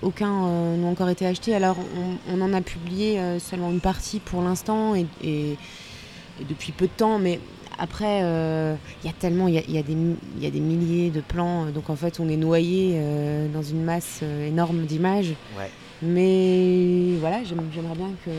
aucun 0.01 0.45
euh, 0.45 0.77
n'a 0.77 0.87
encore 0.87 1.09
été 1.09 1.25
acheté. 1.25 1.53
Alors 1.53 1.77
on, 1.97 2.35
on 2.35 2.41
en 2.41 2.53
a 2.53 2.61
publié 2.61 3.19
euh, 3.19 3.39
seulement 3.39 3.69
une 3.71 3.79
partie 3.79 4.19
pour 4.19 4.41
l'instant 4.41 4.95
et, 4.95 5.05
et, 5.23 5.51
et, 5.51 6.45
depuis 6.49 6.71
peu 6.71 6.87
de 6.87 6.91
temps, 6.91 7.19
mais 7.19 7.39
après 7.77 8.19
il 8.19 8.23
euh, 8.23 8.75
y 9.03 9.07
a 9.07 9.13
tellement, 9.13 9.47
il 9.47 9.55
y, 9.55 9.59
y, 9.59 9.75
y, 9.75 10.47
a 10.47 10.49
des 10.49 10.59
milliers 10.59 11.09
de 11.11 11.21
plans, 11.21 11.67
donc 11.67 11.89
en 11.89 11.95
fait 11.95 12.19
on 12.19 12.27
est 12.27 12.37
noyé 12.37 12.99
dans 13.53 13.61
une 13.61 13.83
masse 13.83 14.23
énorme 14.23 14.85
d'images. 14.85 15.35
Ouais. 15.57 15.69
Mais 16.01 17.15
voilà, 17.19 17.43
j'aimerais 17.43 17.95
bien 17.95 18.11
que 18.25 18.31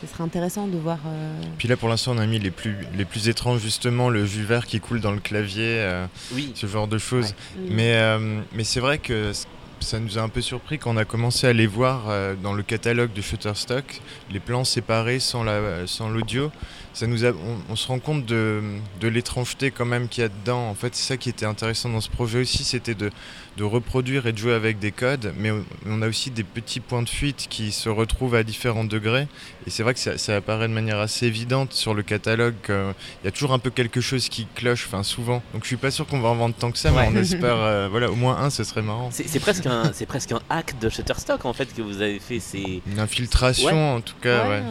ce 0.00 0.06
serait 0.06 0.22
intéressant 0.22 0.66
de 0.68 0.76
voir. 0.76 0.98
Euh... 1.06 1.40
Puis 1.58 1.68
là, 1.68 1.76
pour 1.76 1.88
l'instant, 1.88 2.12
on 2.14 2.18
a 2.18 2.26
mis 2.26 2.38
les 2.38 2.50
plus, 2.50 2.76
les 2.96 3.04
plus 3.04 3.28
étranges, 3.28 3.60
justement, 3.60 4.10
le 4.10 4.26
jus 4.26 4.44
vert 4.44 4.66
qui 4.66 4.80
coule 4.80 5.00
dans 5.00 5.12
le 5.12 5.20
clavier, 5.20 5.78
euh, 5.80 6.06
oui. 6.32 6.52
ce 6.54 6.66
genre 6.66 6.88
de 6.88 6.98
choses. 6.98 7.34
Mm. 7.56 7.60
Ouais. 7.62 7.68
Mais, 7.70 7.94
euh, 7.94 8.40
mais 8.52 8.64
c'est 8.64 8.80
vrai 8.80 8.98
que 8.98 9.32
ça 9.80 9.98
nous 9.98 10.18
a 10.18 10.20
un 10.20 10.28
peu 10.28 10.42
surpris 10.42 10.78
quand 10.78 10.94
on 10.94 10.96
a 10.96 11.04
commencé 11.04 11.46
à 11.46 11.52
les 11.52 11.66
voir 11.66 12.04
euh, 12.08 12.34
dans 12.40 12.52
le 12.52 12.62
catalogue 12.62 13.12
de 13.12 13.22
Shutterstock, 13.22 14.00
les 14.30 14.40
plans 14.40 14.64
séparés 14.64 15.20
sans 15.20 15.42
l'audio. 15.42 16.46
Sans 16.46 16.54
ça 16.92 17.06
nous 17.06 17.24
a, 17.24 17.28
on, 17.28 17.72
on, 17.72 17.76
se 17.76 17.86
rend 17.86 17.98
compte 17.98 18.26
de, 18.26 18.62
de 19.00 19.08
l'étrangeté 19.08 19.70
quand 19.70 19.84
même 19.84 20.08
qu'il 20.08 20.22
y 20.22 20.24
a 20.24 20.28
dedans. 20.28 20.68
En 20.68 20.74
fait, 20.74 20.94
c'est 20.94 21.06
ça 21.06 21.16
qui 21.16 21.28
était 21.28 21.46
intéressant 21.46 21.88
dans 21.88 22.00
ce 22.00 22.10
projet 22.10 22.40
aussi, 22.40 22.64
c'était 22.64 22.94
de, 22.94 23.10
de 23.56 23.64
reproduire 23.64 24.26
et 24.26 24.32
de 24.32 24.38
jouer 24.38 24.54
avec 24.54 24.78
des 24.78 24.90
codes, 24.90 25.32
mais 25.38 25.50
on, 25.50 25.64
on, 25.86 26.02
a 26.02 26.08
aussi 26.08 26.30
des 26.30 26.44
petits 26.44 26.80
points 26.80 27.02
de 27.02 27.08
fuite 27.08 27.46
qui 27.48 27.72
se 27.72 27.88
retrouvent 27.88 28.34
à 28.34 28.42
différents 28.42 28.84
degrés. 28.84 29.28
Et 29.66 29.70
c'est 29.70 29.82
vrai 29.82 29.94
que 29.94 30.00
ça, 30.00 30.18
ça, 30.18 30.36
apparaît 30.36 30.68
de 30.68 30.72
manière 30.72 30.98
assez 30.98 31.26
évidente 31.26 31.72
sur 31.72 31.94
le 31.94 32.02
catalogue. 32.02 32.54
Il 32.68 33.24
y 33.24 33.28
a 33.28 33.30
toujours 33.30 33.52
un 33.52 33.58
peu 33.58 33.70
quelque 33.70 34.00
chose 34.00 34.28
qui 34.28 34.46
cloche, 34.54 34.86
enfin 34.86 35.02
souvent. 35.02 35.42
Donc 35.52 35.62
je 35.62 35.68
suis 35.68 35.76
pas 35.76 35.90
sûr 35.90 36.06
qu'on 36.06 36.20
va 36.20 36.30
en 36.30 36.36
vendre 36.36 36.54
tant 36.54 36.70
que 36.70 36.78
ça, 36.78 36.92
ouais. 36.92 37.08
mais 37.10 37.18
on 37.18 37.20
espère, 37.20 37.56
euh, 37.56 37.88
voilà, 37.90 38.10
au 38.10 38.16
moins 38.16 38.38
un, 38.38 38.50
ce 38.50 38.64
serait 38.64 38.82
marrant. 38.82 39.10
C'est 39.12 39.40
presque 39.40 39.66
un, 39.66 39.92
c'est 39.92 40.06
presque 40.06 40.32
un 40.32 40.40
hack 40.48 40.78
de 40.80 40.88
Shutterstock 40.88 41.44
en 41.44 41.52
fait 41.52 41.72
que 41.74 41.82
vous 41.82 42.02
avez 42.02 42.18
fait. 42.18 42.40
C'est 42.40 42.82
une 42.86 42.98
infiltration 42.98 43.66
ouais. 43.66 43.96
en 43.96 44.00
tout 44.00 44.16
cas, 44.20 44.48
ouais. 44.48 44.62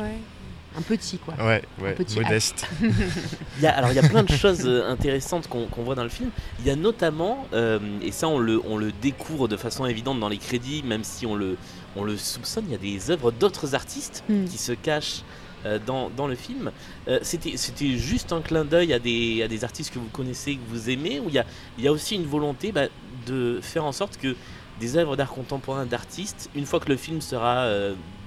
Un 0.77 0.81
petit 0.81 1.17
quoi. 1.17 1.33
Ouais, 1.35 1.63
ouais, 1.81 1.95
modeste. 2.15 2.67
il 2.81 3.63
y 3.63 3.65
a, 3.65 3.75
alors 3.75 3.89
il 3.89 3.95
y 3.95 3.99
a 3.99 4.07
plein 4.07 4.23
de 4.23 4.31
choses 4.31 4.65
euh, 4.65 4.89
intéressantes 4.89 5.47
qu'on 5.47 5.65
qu 5.65 5.81
voit 5.81 5.95
dans 5.95 6.03
le 6.03 6.09
film. 6.09 6.29
Il 6.59 6.67
y 6.67 6.69
a 6.69 6.75
notamment, 6.75 7.47
euh, 7.53 7.79
et 8.01 8.11
ça 8.11 8.27
on 8.27 8.37
le, 8.37 8.61
on 8.65 8.77
le 8.77 8.91
découvre 8.91 9.47
de 9.47 9.57
façon 9.57 9.85
évidente 9.85 10.19
dans 10.19 10.29
les 10.29 10.37
crédits, 10.37 10.83
même 10.83 11.03
si 11.03 11.25
on 11.25 11.35
le, 11.35 11.57
on 11.95 12.03
le 12.03 12.17
soupçonne, 12.17 12.65
il 12.67 12.71
y 12.71 12.75
a 12.75 12.77
des 12.77 13.11
œuvres 13.11 13.31
d'autres 13.31 13.73
artistes 13.73 14.23
mm. 14.29 14.45
qui 14.45 14.57
se 14.57 14.71
cachent 14.73 15.23
euh, 15.65 15.79
dans, 15.85 16.09
dans, 16.09 16.27
le 16.27 16.35
film. 16.35 16.71
Euh, 17.07 17.19
C'était 17.23 17.97
juste 17.97 18.31
un 18.31 18.41
clin 18.41 18.63
d'œil 18.63 18.93
à 18.93 18.99
des, 18.99 19.43
à 19.43 19.47
des 19.47 19.63
artistes 19.63 19.93
que 19.93 19.99
vous 19.99 20.07
connaissez, 20.07 20.55
que 20.55 20.69
vous 20.69 20.89
aimez, 20.89 21.19
ou 21.19 21.25
il 21.29 21.33
y 21.33 21.39
a, 21.39 21.45
il 21.77 21.83
y 21.83 21.87
a 21.87 21.91
aussi 21.91 22.15
une 22.15 22.25
volonté 22.25 22.71
bah, 22.71 22.87
de 23.25 23.59
faire 23.61 23.85
en 23.85 23.91
sorte 23.91 24.17
que 24.17 24.35
des 24.79 24.95
œuvres 24.97 25.17
d'art 25.17 25.31
contemporain 25.31 25.85
d'artistes, 25.85 26.49
une 26.55 26.65
fois 26.65 26.79
que 26.79 26.87
le 26.87 26.95
film 26.95 27.19
sera 27.19 27.67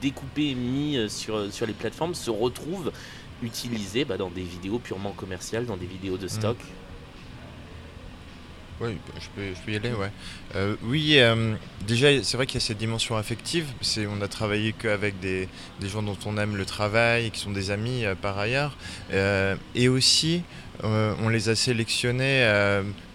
euh, 0.02 0.08
découpé 0.08 0.50
et 0.50 0.54
mis 0.54 0.96
euh, 0.96 1.08
sur, 1.08 1.52
sur 1.52 1.66
les 1.66 1.72
plateformes, 1.72 2.14
se 2.14 2.30
retrouvent 2.30 2.92
utilisés 3.42 4.04
bah, 4.04 4.16
dans 4.16 4.30
des 4.30 4.42
vidéos 4.42 4.78
purement 4.78 5.12
commerciales, 5.12 5.66
dans 5.66 5.76
des 5.76 5.86
vidéos 5.86 6.16
de 6.16 6.28
stock. 6.28 6.56
Mmh. 6.58 6.82
Oui, 8.82 8.96
je 9.20 9.28
peux, 9.34 9.54
je 9.54 9.60
peux 9.64 9.72
y 9.72 9.76
aller, 9.76 9.92
ouais. 9.92 10.10
Euh, 10.56 10.74
oui, 10.82 11.14
euh, 11.18 11.54
déjà, 11.86 12.08
c'est 12.24 12.36
vrai 12.36 12.46
qu'il 12.46 12.56
y 12.60 12.62
a 12.62 12.66
cette 12.66 12.78
dimension 12.78 13.16
affective. 13.16 13.66
On 14.10 14.20
a 14.22 14.28
travaillé 14.28 14.72
qu'avec 14.72 15.20
des, 15.20 15.48
des, 15.80 15.88
gens 15.88 16.02
dont 16.02 16.18
on 16.26 16.36
aime 16.36 16.56
le 16.56 16.64
travail, 16.64 17.30
qui 17.30 17.38
sont 17.38 17.52
des 17.52 17.70
amis 17.70 18.04
euh, 18.04 18.16
par 18.16 18.38
ailleurs. 18.38 18.76
et 19.12 19.88
aussi, 19.88 20.42
on 20.82 21.28
les 21.28 21.48
a 21.48 21.54
sélectionnés 21.54 22.44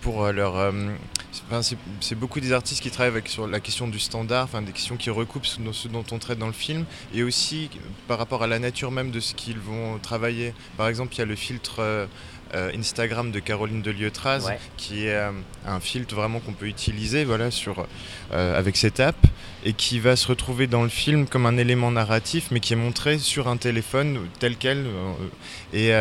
pour 0.01 0.31
leur... 0.31 0.73
C'est 2.01 2.15
beaucoup 2.15 2.39
des 2.39 2.51
artistes 2.51 2.81
qui 2.81 2.91
travaillent 2.91 3.11
avec, 3.11 3.29
sur 3.29 3.47
la 3.47 3.59
question 3.59 3.87
du 3.87 3.99
standard, 3.99 4.45
enfin, 4.45 4.61
des 4.61 4.71
questions 4.73 4.97
qui 4.97 5.09
recoupent 5.09 5.45
ce, 5.45 5.59
ce, 5.71 5.87
dont 5.87 6.03
on 6.11 6.19
traite 6.19 6.39
dans 6.39 6.47
le 6.47 6.53
film, 6.53 6.85
et 7.13 7.23
aussi 7.23 7.69
par 8.07 8.17
rapport 8.17 8.43
à 8.43 8.47
la 8.47 8.59
nature 8.59 8.91
même 8.91 9.11
de 9.11 9.19
ce 9.19 9.33
qu'ils 9.33 9.59
vont 9.59 9.97
travailler. 9.99 10.53
Par 10.75 10.87
exemple, 10.87 11.13
il 11.15 11.19
y 11.19 11.21
a 11.21 11.25
le 11.25 11.35
filtre 11.35 12.07
euh, 12.53 12.71
Instagram 12.77 13.31
de 13.31 13.39
Caroline 13.39 13.81
de 13.81 13.91
Liotraz, 13.91 14.45
ouais. 14.45 14.59
qui 14.77 15.07
est 15.07 15.13
euh, 15.13 15.31
un 15.65 15.79
filtre 15.79 16.15
vraiment 16.15 16.39
qu'on 16.39 16.53
peut 16.53 16.67
utiliser 16.67 17.25
voilà, 17.25 17.51
sur, 17.51 17.85
euh, 18.31 18.57
avec 18.57 18.77
cette 18.77 18.99
app, 18.99 19.17
et 19.65 19.73
qui 19.73 19.99
va 19.99 20.15
se 20.15 20.27
retrouver 20.27 20.67
dans 20.67 20.83
le 20.83 20.89
film 20.89 21.27
comme 21.27 21.45
un 21.45 21.57
élément 21.57 21.91
narratif, 21.91 22.49
mais 22.51 22.59
qui 22.59 22.73
est 22.73 22.77
montré 22.77 23.17
sur 23.19 23.47
un 23.49 23.57
téléphone 23.57 24.19
tel 24.39 24.55
quel. 24.55 24.85
Et 25.73 25.91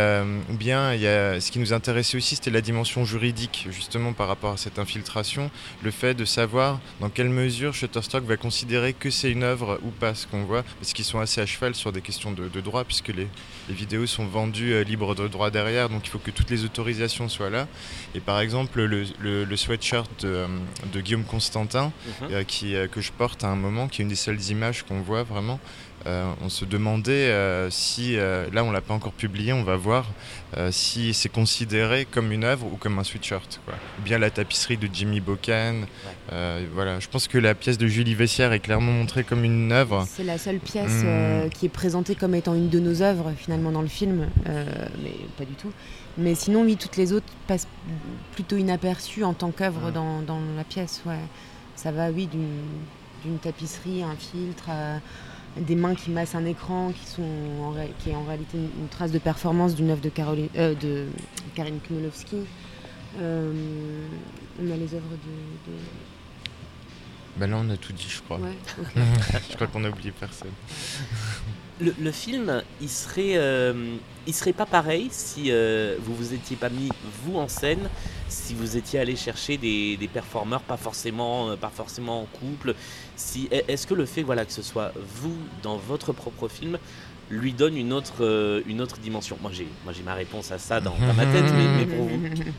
bien, 0.50 0.94
il 0.94 1.00
y 1.00 1.08
a, 1.08 1.40
ce 1.40 1.50
qui 1.50 1.58
nous 1.58 1.72
intéressait 1.72 2.16
aussi, 2.16 2.36
c'était 2.36 2.50
la 2.50 2.60
dimension 2.60 3.04
juridique, 3.04 3.66
justement 3.70 4.12
par 4.12 4.28
rapport 4.28 4.52
à 4.52 4.56
cette 4.56 4.78
infiltration, 4.78 5.50
le 5.82 5.90
fait 5.90 6.14
de 6.14 6.24
savoir 6.24 6.78
dans 7.00 7.08
quelle 7.08 7.30
mesure 7.30 7.74
Shutterstock 7.74 8.24
va 8.24 8.36
considérer 8.36 8.92
que 8.92 9.10
c'est 9.10 9.32
une 9.32 9.42
œuvre 9.42 9.80
ou 9.82 9.90
pas, 9.90 10.14
ce 10.14 10.26
qu'on 10.26 10.44
voit, 10.44 10.62
parce 10.78 10.92
qu'ils 10.92 11.04
sont 11.04 11.18
assez 11.18 11.40
à 11.40 11.46
cheval 11.46 11.74
sur 11.74 11.90
des 11.90 12.02
questions 12.02 12.30
de, 12.30 12.48
de 12.48 12.60
droit, 12.60 12.84
puisque 12.84 13.08
les, 13.08 13.26
les, 13.68 13.74
vidéos 13.74 14.06
sont 14.06 14.26
vendues 14.26 14.84
libres 14.84 15.14
de 15.14 15.26
droit 15.26 15.50
derrière, 15.50 15.88
donc 15.88 16.06
il 16.06 16.10
faut 16.10 16.18
que 16.18 16.30
toutes 16.36 16.50
les 16.50 16.62
autorisations 16.64 17.28
soient 17.28 17.50
là. 17.58 17.66
Et 18.14 18.20
par 18.20 18.38
exemple, 18.44 18.76
le, 18.82 19.04
le, 19.26 19.44
le 19.44 19.56
sweatshirt 19.56 20.10
de, 20.24 20.34
de, 20.92 21.00
Guillaume 21.00 21.24
Constantin, 21.34 21.86
mm 21.86 21.92
-hmm. 21.92 22.32
euh, 22.32 22.44
qui, 22.52 22.68
euh, 22.76 22.86
que 22.94 23.00
je 23.06 23.12
porte 23.20 23.40
à 23.46 23.48
un 23.54 23.60
moment, 23.66 23.84
qui 23.88 23.96
est 24.00 24.04
une 24.06 24.14
des 24.16 24.22
seules 24.26 24.42
images 24.56 24.78
qu'on 24.86 25.00
voit 25.10 25.24
vraiment, 25.32 25.58
euh, 26.06 26.30
on 26.40 26.48
se 26.48 26.64
demandait 26.64 27.30
euh, 27.30 27.68
si, 27.70 28.16
euh, 28.16 28.46
là 28.52 28.62
on 28.62 28.70
l'a 28.70 28.80
pas 28.80 28.94
encore 28.94 29.12
publié, 29.12 29.52
on 29.52 29.64
va 29.64 29.76
voir 29.76 30.04
euh, 30.56 30.70
si 30.70 31.12
c'est 31.14 31.32
considéré 31.40 31.98
comme 32.04 32.30
une 32.30 32.44
œuvre 32.44 32.66
ou 32.72 32.76
comme 32.76 32.96
un 33.00 33.04
sweatshirt. 33.04 33.50
Quoi. 33.64 33.74
Ou 33.98 34.02
bien 34.02 34.18
la 34.18 34.30
tapisserie 34.30 34.76
de 34.76 34.88
Jimmy 34.92 35.20
Bocan. 35.20 35.76
Ouais. 36.30 36.66
voilà. 36.72 37.00
Je 37.00 37.08
pense 37.08 37.26
que 37.26 37.38
la 37.38 37.54
pièce 37.54 37.78
de 37.78 37.88
Julie 37.88 38.14
Vessière 38.14 38.52
est 38.52 38.60
clairement 38.60 38.92
montrée 38.92 39.24
comme 39.24 39.42
une 39.44 39.72
œuvre. 39.72 40.06
C'est 40.16 40.28
la 40.34 40.38
seule 40.38 40.60
pièce 40.72 41.02
mmh. 41.02 41.50
qui 41.54 41.66
est 41.66 41.74
présentée 41.82 42.14
comme 42.14 42.34
étant 42.40 42.54
une 42.54 42.68
de 42.76 42.80
nos 42.88 43.02
œuvres 43.10 43.32
finalement 43.36 43.72
dans 43.76 43.82
le 43.82 43.92
film, 44.00 44.28
mais 45.02 45.16
pas 45.38 45.44
du 45.44 45.54
tout. 45.62 45.72
Mais 46.18 46.34
sinon, 46.34 46.62
oui, 46.62 46.76
toutes 46.76 46.96
les 46.96 47.12
autres 47.12 47.32
passent 47.46 47.68
plutôt 48.32 48.56
inaperçues 48.56 49.24
en 49.24 49.34
tant 49.34 49.50
qu'œuvre 49.50 49.90
dans, 49.90 50.22
dans, 50.22 50.40
la 50.56 50.64
pièce. 50.64 51.02
Ouais. 51.04 51.20
Ça 51.74 51.92
va, 51.92 52.10
oui, 52.10 52.26
d'une 52.26 53.38
tapisserie, 53.38 54.02
un 54.02 54.16
filtre. 54.16 54.70
À 54.70 55.00
des 55.60 55.74
mains 55.74 55.94
qui 55.94 56.10
massent 56.10 56.34
un 56.34 56.44
écran, 56.44 56.92
qui, 56.92 57.06
sont 57.06 57.22
en 57.22 57.74
qui 57.98 58.10
est 58.10 58.14
en 58.14 58.24
réalité 58.24 58.58
une, 58.58 58.70
une 58.78 58.88
trace 58.88 59.10
de 59.10 59.18
performance 59.18 59.74
d'une 59.74 59.90
œuvre 59.90 60.02
de, 60.02 60.08
Caroline, 60.08 60.48
euh, 60.56 60.74
de 60.74 61.06
Karine 61.54 61.80
Kmolowski. 61.80 62.44
Euh, 63.18 63.52
on 64.60 64.70
a 64.70 64.76
les 64.76 64.94
œuvres 64.94 65.10
de, 65.10 65.72
de 65.72 65.78
Bah 67.38 67.46
là, 67.46 67.56
on 67.58 67.70
a 67.70 67.76
tout 67.76 67.92
dit, 67.92 68.08
je 68.08 68.20
crois. 68.22 68.38
Ouais, 68.38 68.56
je 69.50 69.54
crois 69.54 69.66
qu'on 69.66 69.84
a 69.84 69.88
oublié 69.88 70.12
personne. 70.12 70.50
Le, 71.78 72.10
film, 72.10 72.62
il 72.80 72.88
serait, 72.88 73.36
euh, 73.36 73.96
il 74.26 74.34
serait 74.34 74.54
pas 74.54 74.64
pareil 74.64 75.08
si 75.10 75.50
euh, 75.50 75.96
vous 76.00 76.14
vous 76.14 76.32
étiez 76.32 76.56
pas 76.56 76.70
mis 76.70 76.88
vous 77.22 77.36
en 77.36 77.48
scène, 77.48 77.90
si 78.28 78.54
vous 78.54 78.78
étiez 78.78 78.98
allé 78.98 79.14
chercher 79.14 79.58
des, 79.58 79.98
des 79.98 80.08
performeurs 80.08 80.62
pas 80.62 80.78
forcément, 80.78 81.50
euh, 81.50 81.56
pas 81.56 81.68
forcément 81.68 82.22
en 82.22 82.26
couple. 82.26 82.74
Si, 83.16 83.48
est- 83.50 83.66
est-ce 83.68 83.86
que 83.86 83.92
le 83.92 84.06
fait, 84.06 84.22
voilà, 84.22 84.46
que 84.46 84.52
ce 84.52 84.62
soit 84.62 84.92
vous 85.20 85.36
dans 85.62 85.76
votre 85.76 86.12
propre 86.14 86.48
film 86.48 86.78
lui 87.28 87.52
donne 87.52 87.76
une 87.76 87.92
autre, 87.92 88.14
euh, 88.24 88.62
une 88.66 88.80
autre 88.80 88.96
dimension? 88.98 89.36
Moi, 89.42 89.50
j'ai, 89.52 89.68
moi, 89.84 89.92
j'ai 89.92 90.02
ma 90.02 90.14
réponse 90.14 90.50
à 90.52 90.58
ça 90.58 90.80
dans, 90.80 90.94
dans 90.98 91.14
ma 91.14 91.26
tête, 91.26 91.44
mais 91.78 91.84
pour 91.86 92.06
vous. 92.06 92.20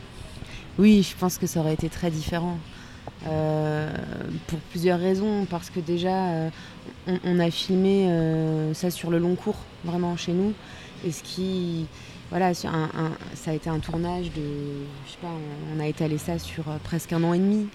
Oui, 0.78 1.02
je 1.02 1.16
pense 1.16 1.38
que 1.38 1.48
ça 1.48 1.58
aurait 1.58 1.74
été 1.74 1.88
très 1.88 2.08
différent. 2.08 2.56
Euh, 3.26 3.90
pour 4.46 4.58
plusieurs 4.70 5.00
raisons. 5.00 5.44
Parce 5.50 5.70
que 5.70 5.80
déjà, 5.80 6.28
euh, 6.28 6.50
on, 7.06 7.18
on 7.24 7.40
a 7.40 7.50
filmé 7.50 8.06
euh, 8.08 8.72
ça 8.74 8.90
sur 8.90 9.10
le 9.10 9.18
long 9.18 9.34
cours, 9.34 9.58
vraiment 9.84 10.16
chez 10.16 10.32
nous. 10.32 10.52
Et 11.04 11.12
ce 11.12 11.22
qui. 11.22 11.86
Voilà, 12.30 12.52
sur 12.52 12.68
un- 12.70 12.90
un- 12.94 13.12
ça 13.34 13.52
a 13.52 13.54
été 13.54 13.70
un 13.70 13.78
tournage 13.78 14.26
de. 14.32 14.42
Je 15.06 15.12
sais 15.12 15.18
pas, 15.22 15.28
on, 15.28 15.76
on 15.78 15.80
a 15.80 15.86
étalé 15.86 16.18
ça 16.18 16.38
sur 16.38 16.64
presque 16.84 17.12
un 17.12 17.24
an 17.24 17.32
et 17.34 17.38
demi. 17.38 17.68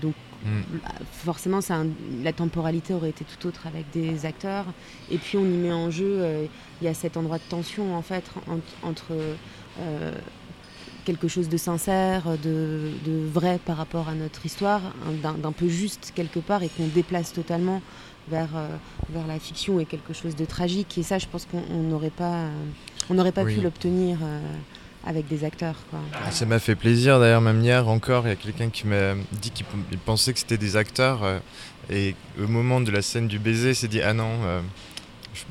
Donc 0.00 0.14
Mm. 0.44 0.60
bah, 0.84 0.92
forcément, 1.10 1.60
ça 1.60 1.82
la 2.22 2.32
temporalité 2.32 2.94
aurait 2.94 3.08
été 3.10 3.24
tout 3.24 3.48
autre 3.48 3.66
avec 3.66 3.90
des 3.90 4.24
acteurs. 4.24 4.66
Et 5.10 5.18
puis 5.18 5.36
on 5.36 5.44
y 5.44 5.48
met 5.56 5.72
en 5.72 5.90
jeu, 5.90 6.46
il 6.80 6.84
y 6.84 6.88
a 6.88 6.94
cet 6.94 7.16
endroit 7.16 7.38
de 7.38 7.42
tension 7.48 7.96
en 7.96 8.02
fait 8.02 8.22
en- 8.48 8.88
entre 8.88 9.14
quelque 11.08 11.26
chose 11.26 11.48
de 11.48 11.56
sincère, 11.56 12.24
de, 12.44 12.90
de 13.06 13.26
vrai 13.32 13.58
par 13.64 13.78
rapport 13.78 14.10
à 14.10 14.14
notre 14.14 14.44
histoire, 14.44 14.82
un- 15.24 15.32
d'un 15.38 15.52
peu 15.52 15.66
juste 15.66 16.12
quelque 16.14 16.38
part 16.38 16.62
et 16.62 16.68
qu'on 16.68 16.86
déplace 16.86 17.32
totalement 17.32 17.80
vers, 18.30 18.50
euh, 18.54 18.68
vers 19.08 19.26
la 19.26 19.38
fiction 19.38 19.80
et 19.80 19.86
quelque 19.86 20.12
chose 20.12 20.36
de 20.36 20.44
tragique. 20.44 20.98
Et 20.98 21.02
ça, 21.02 21.18
je 21.18 21.26
pense 21.26 21.46
qu'on 21.46 21.62
on 21.74 21.82
n'aurait 21.84 22.10
pas, 22.10 22.44
on 23.08 23.14
n'aurait 23.14 23.32
pas 23.32 23.44
Oui. 23.44 23.54
pu 23.54 23.62
l'obtenir 23.62 24.18
euh, 24.22 24.40
avec 25.06 25.26
des 25.28 25.44
acteurs. 25.44 25.76
Quoi. 25.88 26.00
Ah, 26.26 26.30
ça 26.30 26.44
m'a 26.44 26.58
fait 26.58 26.74
plaisir 26.74 27.18
d'ailleurs, 27.18 27.40
même 27.40 27.62
hier 27.62 27.88
encore, 27.88 28.26
il 28.26 28.28
y 28.28 28.32
a 28.32 28.36
quelqu'un 28.36 28.68
qui 28.68 28.86
m'a 28.86 29.14
dit 29.32 29.50
qu'il 29.50 29.64
pensait 30.04 30.34
que 30.34 30.40
c'était 30.40 30.58
des 30.58 30.76
acteurs 30.76 31.20
euh, 31.24 31.38
et 31.88 32.14
au 32.38 32.48
moment 32.48 32.82
de 32.82 32.90
la 32.90 33.00
scène 33.00 33.28
du 33.28 33.38
baiser, 33.38 33.70
il 33.70 33.76
s'est 33.76 33.88
dit 33.88 34.02
ah 34.02 34.12
non, 34.12 34.28
euh, 34.44 34.60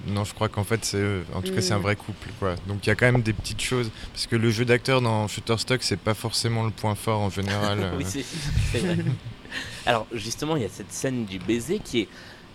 non 0.08 0.24
je 0.24 0.34
crois 0.34 0.50
qu'en 0.50 0.64
fait 0.64 0.84
c'est 0.86 0.98
eux. 0.98 1.26
En 1.34 1.42
tout 1.42 1.54
cas 1.54 1.62
c'est 1.62 1.74
un 1.74 1.80
Mm. 1.80 1.82
vrai 1.84 1.96
couple 1.96 2.30
quoi. 2.40 2.56
Donc 2.68 2.86
il 2.86 2.90
y 2.90 2.92
a 2.92 2.96
quand 2.96 3.06
même 3.12 3.22
des 3.22 3.34
petites 3.34 3.62
choses 3.62 3.90
parce 4.14 4.28
que 4.28 4.36
le 4.36 4.50
jeu 4.52 4.66
d'acteur 4.66 5.02
dans 5.02 5.28
Shutterstock 5.28 5.84
c'est 5.84 6.00
pas 6.00 6.14
forcément 6.14 6.64
le 6.66 6.72
point 6.72 6.96
fort 6.96 7.20
en 7.22 7.30
général. 7.30 7.80
euh. 7.84 7.92
oui, 7.98 8.06
c'est 8.08 8.26
c'est 8.72 8.80
vrai. 8.80 8.98
Alors 9.86 10.06
justement, 10.14 10.56
il 10.58 10.64
y 10.64 10.66
a 10.66 10.70
cette 10.70 10.92
scène 10.92 11.26
du 11.26 11.40
baiser 11.40 11.80
qui 11.80 12.02
est, 12.02 12.08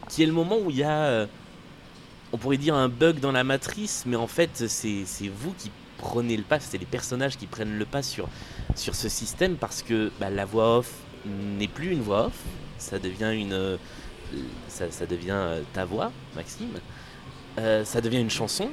qui 0.09 0.23
est 0.23 0.27
le 0.27 0.33
moment 0.33 0.59
où 0.59 0.71
il 0.71 0.77
y 0.77 0.83
a, 0.83 1.05
euh, 1.05 1.27
on 2.33 2.39
pourrait 2.39 2.59
dire 2.59 2.75
un 2.75 2.89
bug 2.89 3.19
dans 3.21 3.33
la 3.33 3.45
matrice, 3.45 4.05
mais 4.07 4.17
en 4.17 4.27
fait 4.27 4.69
c'est 4.69 5.05
c'est 5.07 5.29
vous 5.29 5.53
qui 5.59 5.71
prenez 5.99 6.37
le 6.37 6.43
pas, 6.43 6.61
c'est 6.61 6.79
les 6.79 6.85
personnages 6.87 7.37
qui 7.37 7.47
prennent 7.47 7.79
le 7.79 7.85
pas 7.87 8.03
sur, 8.03 8.29
sur 8.75 8.95
ce 8.95 9.09
système 9.09 9.55
parce 9.57 9.83
que 9.83 10.11
bah, 10.21 10.31
la 10.31 10.45
voix 10.45 10.79
off 10.79 10.91
n'est 11.27 11.69
plus 11.69 11.93
une 11.93 12.03
voix 12.03 12.27
off, 12.27 12.33
ça 12.79 12.99
devient 12.99 13.33
une, 13.35 13.53
euh, 13.53 13.77
ça, 14.69 14.91
ça 14.91 15.07
devient 15.07 15.39
ta 15.73 15.85
voix, 15.85 16.11
Maxime. 16.35 16.69
Euh, 17.59 17.85
ça 17.85 18.01
devient 18.01 18.21
une 18.21 18.31
chanson. 18.31 18.71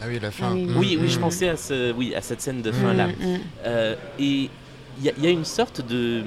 Ah 0.00 0.04
oui 0.08 0.18
la 0.20 0.30
fin. 0.30 0.48
Ah 0.50 0.54
oui, 0.54 0.64
Mm, 0.66 0.76
Oui, 0.76 0.98
oui, 1.00 1.08
je 1.08 1.18
mm. 1.18 1.20
pensais 1.22 1.48
à, 1.48 1.56
ce, 1.56 1.92
oui, 1.92 2.14
à 2.14 2.20
cette 2.20 2.40
scène 2.40 2.60
de 2.62 2.70
fin 2.72 2.92
là. 2.92 3.06
Mm, 3.08 3.10
mm. 3.12 3.40
Euh, 3.64 3.94
et 4.18 4.50
il 4.98 5.04
y, 5.04 5.08
a- 5.08 5.12
il 5.16 5.24
y 5.24 5.26
a 5.26 5.30
une 5.30 5.44
sorte 5.44 5.80
de. 5.86 6.22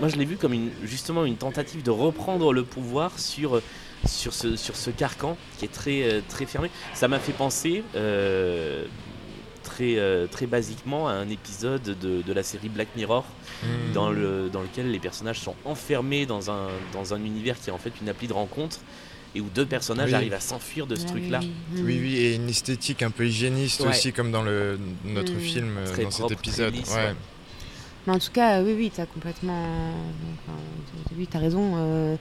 Moi, 0.00 0.08
je 0.08 0.16
l'ai 0.16 0.24
vu 0.24 0.36
comme 0.36 0.52
une, 0.52 0.70
justement 0.84 1.24
une 1.24 1.36
tentative 1.36 1.82
de 1.82 1.90
reprendre 1.90 2.52
le 2.52 2.62
pouvoir 2.62 3.18
sur, 3.18 3.60
sur, 4.06 4.32
ce, 4.32 4.54
sur 4.54 4.76
ce 4.76 4.90
carcan 4.90 5.36
qui 5.58 5.64
est 5.64 5.72
très, 5.72 6.02
euh, 6.04 6.20
très 6.28 6.46
fermé. 6.46 6.70
Ça 6.94 7.08
m'a 7.08 7.18
fait 7.18 7.32
penser 7.32 7.82
euh, 7.96 8.84
très, 9.64 9.96
euh, 9.98 10.28
très 10.28 10.46
basiquement 10.46 11.08
à 11.08 11.12
un 11.12 11.28
épisode 11.28 11.82
de, 11.82 12.22
de 12.22 12.32
la 12.32 12.44
série 12.44 12.68
Black 12.68 12.88
Mirror 12.96 13.24
dans, 13.92 14.10
le, 14.10 14.48
dans 14.52 14.62
lequel 14.62 14.90
les 14.92 15.00
personnages 15.00 15.40
sont 15.40 15.56
enfermés 15.64 16.26
dans 16.26 16.50
un, 16.52 16.68
dans 16.92 17.12
un 17.14 17.22
univers 17.24 17.58
qui 17.60 17.70
est 17.70 17.72
en 17.72 17.78
fait 17.78 17.92
une 18.00 18.08
appli 18.08 18.28
de 18.28 18.32
rencontre 18.32 18.78
et 19.34 19.40
où 19.40 19.46
deux 19.54 19.66
personnages 19.66 20.08
Oui. 20.10 20.14
arrivent 20.14 20.34
à 20.34 20.40
s'enfuir 20.40 20.86
de 20.86 20.96
ce 20.96 21.04
Ah 21.06 21.10
truc-là. 21.10 21.40
oui, 21.74 21.98
oui. 22.02 22.16
Et 22.16 22.34
une 22.36 22.48
esthétique 22.48 23.02
un 23.02 23.10
peu 23.10 23.26
hygiéniste 23.26 23.80
Ouais. 23.80 23.88
aussi, 23.88 24.12
comme 24.12 24.30
dans 24.32 24.42
le, 24.42 24.78
notre 25.04 25.34
film, 25.36 25.76
euh, 25.78 25.86
Très 25.92 26.02
dans 26.04 26.08
propre, 26.08 26.28
cet 26.30 26.38
très 26.42 26.48
épisode. 26.50 26.74
lisse, 26.74 26.88
ouais. 26.90 26.96
ouais. 26.96 27.14
Mais 28.06 28.12
en 28.14 28.18
tout 28.18 28.30
cas, 28.32 28.62
oui, 28.62 28.74
oui, 28.76 28.90
tu 28.94 29.00
as 29.00 29.06
complètement. 29.06 29.66
Enfin, 30.46 30.58
oui, 31.18 31.26
tu 31.30 31.36
as 31.36 31.40
raison. 31.40 31.72
euh, 31.76 32.16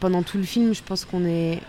pendant 0.00 0.22
tout 0.22 0.36
le 0.36 0.44
film, 0.44 0.74
je 0.74 0.82
pense 0.82 1.04
qu'on 1.04 1.24
est. 1.24 1.60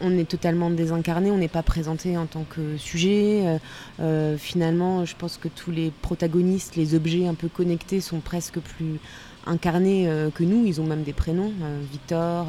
on- 0.00 0.16
est 0.16 0.28
totalement 0.28 0.70
désincarné, 0.70 1.32
on 1.32 1.38
n'est 1.38 1.48
pas 1.48 1.64
présenté 1.64 2.16
en 2.16 2.26
tant 2.26 2.44
que 2.44 2.76
sujet. 2.76 3.42
euh, 3.44 3.58
euh, 4.00 4.38
finalement, 4.38 5.04
je 5.04 5.16
pense 5.16 5.36
que 5.38 5.48
tous 5.48 5.72
les 5.72 5.90
protagonistes, 6.02 6.76
les 6.76 6.94
objets 6.94 7.26
un 7.26 7.34
peu 7.34 7.48
connectés 7.48 8.00
sont 8.00 8.20
presque 8.20 8.60
plus 8.60 9.00
incarnés 9.48 10.08
euh, 10.08 10.30
que 10.30 10.44
nous. 10.44 10.64
Ils 10.66 10.80
ont 10.80 10.84
même 10.86 11.02
des 11.02 11.12
prénoms, 11.12 11.52
euh, 11.62 11.80
Victor, 11.90 12.46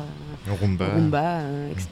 euh, 0.47 0.51
Rumba. 0.61 0.89
Rumba, 0.93 1.39
etc. 1.71 1.87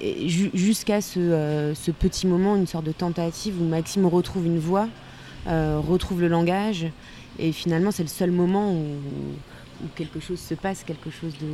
Et 0.00 0.28
ju- 0.28 0.50
jusqu'à 0.54 1.00
ce, 1.00 1.72
ce 1.74 1.90
petit 1.90 2.26
moment, 2.26 2.56
une 2.56 2.66
sorte 2.66 2.84
de 2.84 2.92
tentative 2.92 3.54
où 3.60 3.64
Maxime 3.64 4.06
retrouve 4.06 4.44
une 4.46 4.58
voix, 4.58 4.88
retrouve 5.46 6.20
le 6.20 6.28
langage, 6.28 6.86
et 7.38 7.52
finalement 7.52 7.90
c'est 7.90 8.02
le 8.02 8.08
seul 8.08 8.30
moment 8.32 8.72
où, 8.72 8.82
où 9.84 9.86
quelque 9.94 10.18
chose 10.20 10.40
se 10.40 10.54
passe, 10.54 10.82
quelque 10.84 11.10
chose 11.10 11.32
de... 11.40 11.46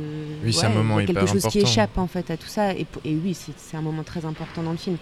Oui, 0.45 0.55
un 0.63 0.69
moment 0.69 0.97
quelque 0.97 1.11
hyper 1.11 1.27
chose 1.27 1.45
qui 1.47 1.59
échappe 1.59 1.97
en 1.97 2.07
fait 2.07 2.31
à 2.31 2.37
tout 2.37 2.47
ça, 2.47 2.73
et, 2.73 2.85
oui, 3.05 3.37
c'est 3.57 3.77
un 3.77 3.81
moment 3.81 4.03
très 4.03 4.25
important 4.25 4.63
dans 4.63 4.71
le 4.71 4.77
film. 4.77 4.97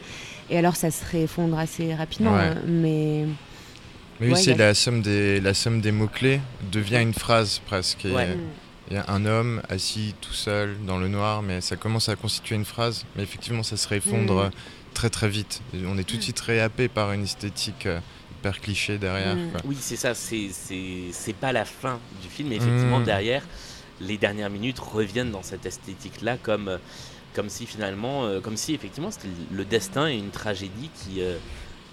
Et 0.50 0.58
alors 0.58 0.76
ça 0.76 0.92
se 0.92 1.06
réeffondre 1.10 1.58
assez 1.58 1.94
rapidement, 1.96 2.34
Ouais. 2.34 2.40
euh, 2.42 2.56
mais... 2.68 3.26
Mais 4.20 4.32
oui, 4.34 4.38
c'est 4.38 4.54
a- 4.54 4.58
la 4.58 4.74
somme 4.74 5.02
des, 5.02 5.40
la 5.42 5.54
somme 5.54 5.82
des 5.82 5.92
mots-clés 5.92 6.42
devient 6.72 7.02
une 7.02 7.14
phrase 7.14 7.60
presque. 7.66 8.06
Et 8.06 8.12
Ouais. 8.12 8.38
Il 8.92 8.96
y 8.96 8.98
a 8.98 9.06
un 9.08 9.26
homme 9.28 9.62
assis 9.70 10.16
tout 10.20 10.34
seul 10.34 10.76
dans 10.88 10.98
le 10.98 11.08
noir, 11.08 11.44
mais 11.44 11.62
ça 11.62 11.76
commence 11.76 12.10
à 12.10 12.16
constituer 12.16 12.56
une 12.56 12.66
phrase. 12.66 13.06
Mais 13.16 13.22
effectivement, 13.22 13.62
ça 13.62 13.78
se 13.78 13.88
réeffondre 13.88 14.46
Mm. 14.46 14.52
très 14.96 15.10
très 15.12 15.30
vite. 15.30 15.62
Et 15.76 15.86
on 15.86 15.96
est 16.00 16.04
tout 16.04 16.18
de 16.18 16.22
suite 16.24 16.40
réhappé 16.40 16.88
par 16.88 17.12
une 17.14 17.22
esthétique 17.24 17.86
euh, 17.86 18.00
hyper 18.40 18.60
cliché 18.60 18.98
derrière. 18.98 19.36
Mm. 19.36 19.52
quoi. 19.52 19.62
Oui, 19.66 19.78
c'est 19.80 19.96
ça, 19.96 20.16
c'est- 20.16 20.50
c'est 20.52 21.12
c'est 21.12 21.34
pas 21.36 21.52
la 21.54 21.66
fin 21.66 22.00
du 22.24 22.30
film, 22.30 22.50
mais 22.50 22.56
effectivement, 22.56 23.00
Mm. 23.00 23.04
derrière, 23.06 23.44
les 24.02 24.18
dernières 24.18 24.50
minutes 24.50 24.80
reviennent 24.80 25.32
dans 25.32 25.44
cette 25.44 25.68
esthétique-là, 25.68 26.38
comme, 26.42 26.68
euh, 26.70 26.78
comme 27.36 27.50
si 27.50 27.68
finalement, 27.68 28.26
euh, 28.26 28.40
comme 28.42 28.58
si 28.58 28.74
effectivement 28.74 29.12
c'était 29.12 29.28
le 29.52 29.66
destin 29.66 30.08
et 30.10 30.18
une 30.18 30.32
tragédie 30.32 30.90
qui, 30.96 31.22
euh, 31.22 31.38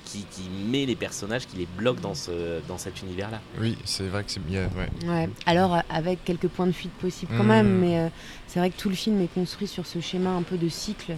qui, 0.07 0.25
qui 0.31 0.49
met 0.71 0.87
les 0.87 0.97
personnages, 0.97 1.47
qui 1.47 1.57
les 1.59 1.67
bloque 1.77 2.01
dans, 2.01 2.15
ce, 2.15 2.61
dans 2.69 2.79
cet 2.79 3.03
univers-là. 3.03 3.41
Oui, 3.61 3.77
c'est 3.85 4.07
vrai 4.09 4.25
que 4.25 4.31
c'est 4.31 4.43
bien. 4.45 4.69
Ouais. 4.77 5.09
Ouais. 5.09 5.29
Alors 5.45 5.75
euh, 5.75 5.81
avec 5.91 6.25
quelques 6.25 6.49
points 6.49 6.67
de 6.67 6.73
fuite 6.73 6.93
possibles 6.93 7.33
quand 7.37 7.43
Mhm. 7.43 7.49
même, 7.49 7.79
mais 7.81 7.99
euh, 7.99 8.09
c'est 8.47 8.59
vrai 8.61 8.71
que 8.71 8.77
tout 8.81 8.89
le 8.89 8.95
film 8.95 9.21
est 9.21 9.33
construit 9.35 9.67
sur 9.69 9.85
ce 9.85 10.01
schéma 10.01 10.31
un 10.31 10.43
peu 10.43 10.57
de 10.57 10.69
cycle 10.69 11.17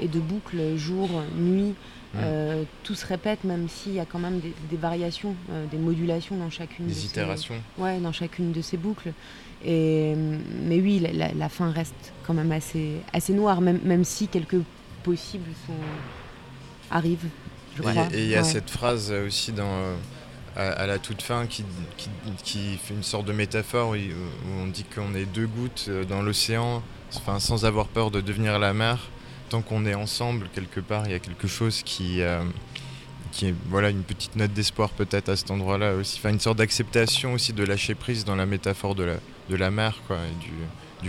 et 0.00 0.08
de 0.08 0.20
boucle, 0.20 0.76
jour, 0.76 1.08
nuit. 1.36 1.74
Mhm. 2.14 2.20
Euh, 2.22 2.62
tout 2.84 2.94
se 2.94 3.04
répète, 3.04 3.44
même 3.44 3.68
s'il 3.68 3.92
y 3.92 4.00
a 4.00 4.06
quand 4.06 4.18
même 4.18 4.40
des, 4.40 4.54
des 4.70 4.76
variations, 4.78 5.34
euh, 5.50 5.66
des 5.66 5.76
modulations 5.76 6.36
dans 6.38 6.48
chacune. 6.48 6.86
de 6.86 6.90
Des 6.90 6.96
ces- 6.96 7.06
itérations. 7.06 7.56
Ouais, 7.76 7.98
dans 7.98 8.12
chacune 8.12 8.52
de 8.52 8.62
ces 8.62 8.78
boucles. 8.78 9.12
Et, 9.62 10.14
euh, 10.16 10.38
mais 10.62 10.80
oui, 10.80 11.00
la, 11.00 11.12
la- 11.12 11.34
la 11.34 11.48
fin 11.50 11.70
reste 11.70 12.12
quand 12.26 12.32
même 12.32 12.52
assez, 12.52 13.00
assez 13.12 13.34
noire, 13.34 13.60
même, 13.60 13.80
même 13.84 14.04
si 14.04 14.26
quelques 14.28 14.60
possibles 15.02 15.50
sont... 15.66 15.74
arrivent, 16.90 17.28
je 17.82 17.88
Et- 17.88 17.92
crois. 17.92 18.08
Et 18.12 18.22
il 18.24 18.28
y 18.28 18.34
a 18.36 18.42
Ouais. 18.42 18.44
cette 18.44 18.70
phrase 18.70 19.10
aussi 19.12 19.52
dans, 19.52 19.64
euh, 19.66 19.96
à, 20.56 20.68
à 20.82 20.86
la 20.86 20.98
toute 20.98 21.22
fin 21.22 21.46
qui, 21.46 21.64
qui, 21.96 22.08
qui 22.42 22.76
fait 22.78 22.94
une 22.94 23.02
sorte 23.02 23.26
de 23.26 23.32
métaphore 23.32 23.90
où, 23.90 23.94
on 24.62 24.66
dit 24.66 24.84
qu'on 24.84 25.14
est 25.14 25.24
deux 25.26 25.46
gouttes 25.46 25.86
euh, 25.88 26.04
dans 26.04 26.22
l'océan, 26.22 26.82
enfin, 27.14 27.38
sans 27.40 27.64
avoir 27.64 27.86
peur 27.86 28.10
de 28.10 28.20
devenir 28.20 28.58
la 28.58 28.72
mer. 28.74 28.98
Tant 29.50 29.62
qu'on 29.62 29.86
est 29.86 29.94
ensemble, 29.94 30.48
quelque 30.54 30.80
part, 30.80 31.06
il 31.06 31.12
y 31.12 31.14
a 31.14 31.18
quelque 31.20 31.48
chose 31.48 31.82
qui, 31.82 32.20
euh, 32.20 32.42
qui 33.32 33.46
est 33.46 33.54
voilà, 33.70 33.88
une 33.88 34.02
petite 34.02 34.36
note 34.36 34.52
d'espoir 34.52 34.90
peut-être 34.90 35.30
à 35.30 35.36
cet 35.36 35.50
endroit-là 35.50 35.94
aussi. 35.94 36.18
Enfin, 36.18 36.30
une 36.30 36.40
sorte 36.40 36.58
d'acceptation 36.58 37.32
aussi 37.32 37.52
de 37.54 37.64
lâcher 37.64 37.94
prise 37.94 38.24
dans 38.26 38.36
la 38.36 38.44
métaphore 38.44 38.94
de 38.94 39.04
la, 39.04 39.14
de 39.48 39.56
la 39.56 39.70
mer 39.70 39.94
quoi, 40.06 40.16
et 40.18 40.44
du, 40.44 40.50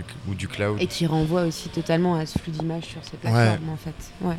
du, 0.02 0.04
ou 0.26 0.34
du 0.34 0.48
cloud. 0.48 0.78
Et 0.80 0.86
qui 0.86 1.04
renvoie 1.06 1.42
aussi 1.42 1.68
totalement 1.68 2.14
à 2.14 2.24
ce 2.24 2.38
flux 2.38 2.52
d'images 2.52 2.84
sur 2.84 3.04
ces 3.04 3.18
plateformes, 3.18 3.68
en 3.68 3.76
fait. 3.76 3.94
Ouais. 4.22 4.36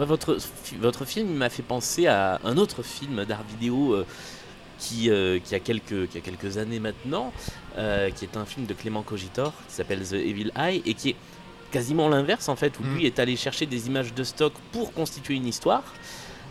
Ouais, 0.00 0.06
votre, 0.06 0.38
fi- 0.64 0.76
votre 0.76 1.04
film 1.04 1.28
m'a 1.34 1.50
fait 1.50 1.62
penser 1.62 2.06
à 2.06 2.40
un 2.42 2.56
autre 2.56 2.82
film 2.82 3.24
d'art 3.26 3.44
vidéo 3.44 3.92
euh, 3.92 4.06
qui, 4.78 5.10
euh, 5.10 5.38
qui, 5.44 5.54
a 5.54 5.60
quelques, 5.60 6.08
qui 6.08 6.16
a 6.16 6.22
quelques 6.22 6.56
années 6.56 6.80
maintenant, 6.80 7.32
euh, 7.76 8.08
qui 8.10 8.24
est 8.24 8.34
un 8.38 8.46
film 8.46 8.64
de 8.64 8.72
Clément 8.72 9.02
Cogitor 9.02 9.52
qui 9.68 9.74
s'appelle 9.74 10.00
The 10.00 10.14
Evil 10.14 10.50
Eye 10.56 10.82
et 10.86 10.94
qui 10.94 11.10
est 11.10 11.16
quasiment 11.70 12.08
l'inverse 12.08 12.48
en 12.48 12.56
fait, 12.56 12.80
où 12.80 12.82
Mm. 12.82 12.94
lui 12.96 13.06
est 13.06 13.18
allé 13.18 13.36
chercher 13.36 13.66
des 13.66 13.88
images 13.88 14.14
de 14.14 14.24
stock 14.24 14.54
pour 14.72 14.92
constituer 14.94 15.34
une 15.34 15.46
histoire. 15.46 15.84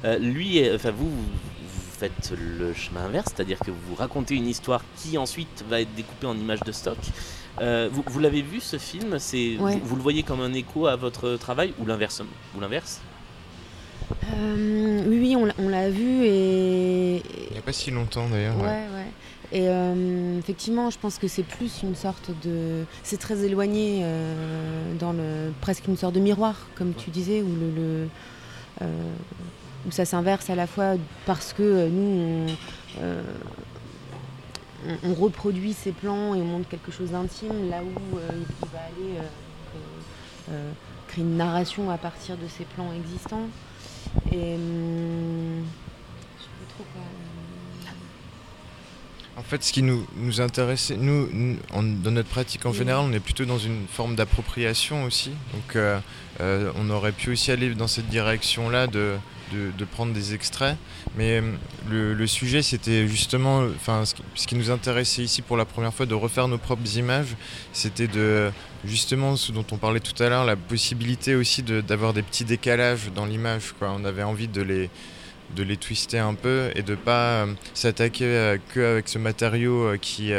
Euh, 0.06 0.20
lui, 0.20 0.62
enfin 0.76 0.92
vous, 0.92 1.10
vous, 1.10 1.30
faites 1.98 2.32
le 2.60 2.74
chemin 2.74 3.06
inverse, 3.06 3.34
c'est-à-dire 3.36 3.58
que 3.60 3.72
vous 3.72 3.96
racontez 3.96 4.36
une 4.36 4.48
histoire 4.48 4.82
qui 4.96 5.18
ensuite 5.18 5.66
va 5.68 5.82
être 5.82 5.94
découpée 5.96 6.28
en 6.28 6.38
images 6.38 6.62
de 6.64 6.72
stock. 6.72 6.98
vous, 7.60 8.04
vous 8.06 8.20
l'avez 8.20 8.42
vu 8.44 8.62
ce 8.62 8.78
film? 8.78 9.18
C'est 9.20 9.56
vous, 9.58 9.66
vous, 9.84 9.96
le 9.98 10.02
voyez 10.04 10.24
comme 10.24 10.40
un 10.40 10.54
écho 10.54 10.86
à 10.88 10.96
votre 10.96 11.36
travail 11.36 11.74
ou 11.80 11.86
l'inverse 11.86 12.22
Ou 12.56 12.62
l'inverse? 12.62 13.02
Oui, 14.34 15.20
oui, 15.20 15.36
on 15.36 15.70
l'a 15.70 15.90
vu 15.90 16.24
et. 16.24 17.18
Il 17.48 17.54
n'y 17.54 17.58
a 17.58 17.62
pas 17.62 17.74
si 17.74 17.92
longtemps 17.92 18.28
d'ailleurs. 18.30 18.58
Ouais, 18.58 18.88
ouais. 18.94 19.08
Et 19.52 19.68
euh, 19.68 20.38
effectivement, 20.38 20.92
je 20.92 21.00
pense 21.00 21.18
que 21.18 21.28
c'est 21.28 21.44
plus 21.44 21.82
une 21.82 21.96
sorte 21.96 22.30
de. 22.44 22.86
C'est 23.04 23.18
très 23.18 23.44
éloigné 23.44 24.02
euh, 24.04 24.94
dans 25.00 25.12
le. 25.12 25.52
presque 25.60 25.88
une 25.88 25.98
sorte 25.98 26.14
de 26.14 26.20
miroir, 26.20 26.68
comme 26.76 26.94
tu 26.94 27.10
disais, 27.10 27.42
où, 27.42 27.48
le, 27.48 28.08
euh, 28.82 29.14
où 29.88 29.92
ça 29.92 30.06
s'inverse 30.06 30.52
à 30.52 30.56
la 30.56 30.68
fois 30.68 30.94
parce 31.26 31.54
que 31.54 31.90
nous, 31.90 32.46
on, 35.04 35.14
reproduit 35.16 35.74
ces 35.74 35.92
plans 35.94 36.36
et 36.36 36.42
on 36.42 36.46
montre 36.46 36.70
quelque 36.70 36.92
chose 36.92 37.12
d'intime, 37.12 37.70
là 37.70 37.82
où 37.84 37.90
il 38.12 38.68
va 38.72 38.80
aller 38.80 39.20
créer 41.08 41.24
une 41.24 41.38
narration 41.38 41.90
à 41.90 41.98
partir 41.98 42.38
de 42.38 42.48
ces 42.48 42.66
plans 42.66 42.94
existants. 42.94 43.48
Et. 44.32 44.56
Hum, 44.56 45.66
je 46.38 46.44
sais 46.44 46.50
pas 46.50 46.74
trop 46.74 46.86
quoi. 46.94 47.02
En 49.38 49.44
fait, 49.44 49.64
ce 49.64 49.72
qui 49.72 49.84
nous, 49.84 50.06
nous 50.18 50.42
intéressait, 50.42 50.98
nous, 50.98 51.30
dans 51.72 52.12
notre 52.12 52.30
pratique 52.30 52.66
en 52.66 52.74
général, 52.74 53.06
on 53.08 53.14
est 53.14 53.22
plutôt 53.22 53.46
dans 53.46 53.58
une 53.58 53.88
forme 53.88 54.16
d'appropriation 54.16 55.06
aussi. 55.06 55.32
Donc, 55.54 55.76
euh, 55.76 56.00
euh, 56.42 56.72
on 56.76 56.90
aurait 56.90 57.14
pu 57.14 57.32
aussi 57.32 57.52
aller 57.52 57.74
dans 57.74 57.88
cette 57.88 58.08
direction-là 58.08 58.88
de, 58.88 59.16
de, 59.52 59.86
prendre 59.86 60.14
des 60.14 60.34
extraits. 60.34 60.78
Mais 61.18 61.42
euh, 61.42 62.14
le, 62.16 62.28
sujet, 62.28 62.62
c'était 62.62 63.08
justement, 63.08 63.64
enfin, 63.76 64.04
ce, 64.06 64.48
qui 64.48 64.56
nous 64.56 64.72
intéressait 64.72 65.24
ici 65.24 65.42
pour 65.42 65.58
la 65.58 65.66
première 65.66 65.94
fois, 65.94 66.06
de 66.06 66.16
refaire 66.16 66.48
nos 66.48 66.58
propres 66.58 66.98
images. 66.98 67.36
C'était 67.74 68.08
de, 68.08 68.52
justement, 68.86 69.36
ce 69.36 69.52
dont 69.52 69.66
on 69.72 69.78
parlait 69.78 70.00
tout 70.00 70.22
à 70.22 70.30
l'heure, 70.30 70.46
la 70.46 70.56
possibilité 70.56 71.36
aussi 71.36 71.64
d'avoir 71.64 72.14
des 72.14 72.24
petits 72.24 72.46
décalages 72.46 73.12
dans 73.14 73.26
l'image. 73.26 73.74
On 73.82 74.06
avait 74.06 74.24
envie 74.24 74.48
de 74.48 74.62
les 74.62 74.90
de 75.56 75.64
les 75.64 75.78
twister 75.78 76.20
un 76.20 76.34
peu 76.34 76.72
et 76.76 76.84
de 76.84 76.96
pas 76.96 77.44
euh, 77.44 77.54
s'attaquer 77.74 78.26
euh, 78.26 78.58
que 78.74 78.94
avec 78.94 79.08
ce 79.08 79.18
matériau 79.18 79.84
euh, 79.84 79.98
qui 79.98 80.32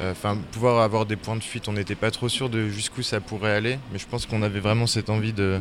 enfin 0.00 0.38
pouvoir 0.52 0.82
avoir 0.82 1.06
des 1.06 1.16
points 1.16 1.34
de 1.34 1.42
fuite 1.42 1.66
on 1.66 1.72
n'était 1.72 1.96
pas 1.96 2.12
trop 2.12 2.28
sûr 2.28 2.48
de 2.48 2.68
jusqu'où 2.68 3.02
ça 3.02 3.20
pourrait 3.20 3.52
aller 3.52 3.80
mais 3.92 3.98
je 3.98 4.06
pense 4.06 4.26
qu'on 4.26 4.42
avait 4.42 4.60
vraiment 4.60 4.86
cette 4.86 5.10
envie 5.10 5.32
de 5.32 5.60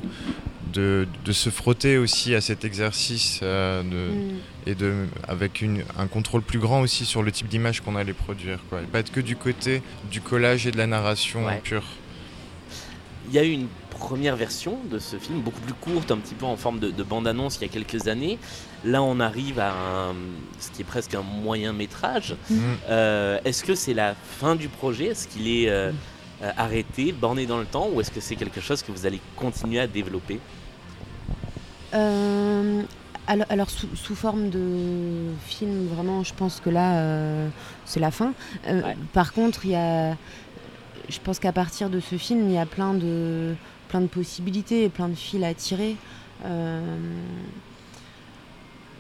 de, 0.74 1.08
se 1.32 1.50
frotter 1.50 1.98
aussi 1.98 2.36
à 2.36 2.42
cet 2.42 2.66
exercice 2.66 3.42
de, 3.42 3.84
mm. 3.84 4.40
et 4.66 4.76
de 4.76 4.94
avec 5.28 5.62
une, 5.62 5.84
un 5.98 6.08
contrôle 6.08 6.42
plus 6.42 6.60
grand 6.60 6.82
aussi 6.82 7.06
sur 7.06 7.24
le 7.24 7.32
type 7.32 7.48
d'image 7.48 7.82
qu'on 7.82 7.96
allait 7.96 8.14
produire 8.14 8.60
quoi 8.70 8.82
et 8.82 8.86
pas 8.86 9.00
être 9.00 9.12
que 9.12 9.20
du 9.20 9.36
côté 9.36 9.82
du 10.10 10.22
collage 10.22 10.68
et 10.68 10.72
de 10.72 10.78
la 10.78 10.88
narration 10.88 11.42
pure 11.64 11.84
il 13.30 13.36
y 13.36 13.40
a 13.40 13.44
eu 13.44 13.52
une 13.52 13.68
première 13.98 14.36
version 14.36 14.78
de 14.90 15.00
ce 15.00 15.18
film, 15.18 15.42
beaucoup 15.42 15.60
plus 15.60 15.74
courte, 15.74 16.12
un 16.12 16.18
petit 16.18 16.36
peu 16.36 16.46
en 16.46 16.56
forme 16.56 16.80
de, 16.80 17.04
bande-annonce 17.04 17.58
il 17.58 17.64
y 17.64 17.66
a 17.66 17.68
quelques 17.68 18.08
années. 18.08 18.38
Là, 18.86 19.02
on 19.02 19.20
arrive 19.20 19.60
à 19.60 19.74
ce 20.60 20.72
qui 20.72 20.82
est 20.82 20.86
presque 20.86 21.16
un 21.16 21.24
moyen 21.24 21.74
métrage. 21.74 22.36
Mm. 22.50 22.56
Euh, 22.90 23.40
est-ce 23.44 23.64
que 23.64 23.76
c'est 23.76 23.94
la 23.94 24.16
fin 24.16 24.56
du 24.56 24.70
projet? 24.70 25.06
Est-ce 25.08 25.28
qu'il 25.28 25.48
est, 25.48 25.70
euh, 25.70 25.92
euh, 26.44 26.52
arrêté, 26.58 27.12
borné 27.12 27.46
dans 27.46 27.58
le 27.58 27.66
temps, 27.66 27.90
ou 27.92 28.00
est-ce 28.00 28.12
que 28.12 28.22
c'est 28.22 28.36
quelque 28.36 28.62
chose 28.62 28.84
que 28.84 28.92
vous 28.92 29.06
allez 29.06 29.20
continuer 29.36 29.80
à 29.80 29.88
développer? 29.88 30.40
Alors, 31.94 33.70
sous, 33.70 34.16
forme 34.16 34.50
de 34.50 35.32
film, 35.46 35.88
vraiment, 35.88 36.24
je 36.24 36.34
pense 36.34 36.60
que 36.60 36.70
là, 36.70 37.50
c'est 37.86 38.00
la 38.00 38.12
fin. 38.12 38.34
Par 39.14 39.34
contre, 39.34 39.66
il 39.66 39.72
y 39.72 39.76
a 39.76 40.16
je 41.10 41.20
pense 41.20 41.40
qu'à 41.40 41.52
partir 41.52 41.90
de 41.90 42.00
ce 42.00 42.16
film, 42.18 42.48
il 42.48 42.54
y 42.54 42.58
a 42.58 42.66
plein 42.66 42.94
de, 42.94 43.56
plein 43.90 44.02
de 44.02 44.08
possibilités 44.08 44.84
et 44.84 44.90
plein 44.90 45.08
de 45.08 45.16
fils 45.16 45.44
à 45.44 45.54
tirer. 45.54 45.96
Euh, 46.46 46.98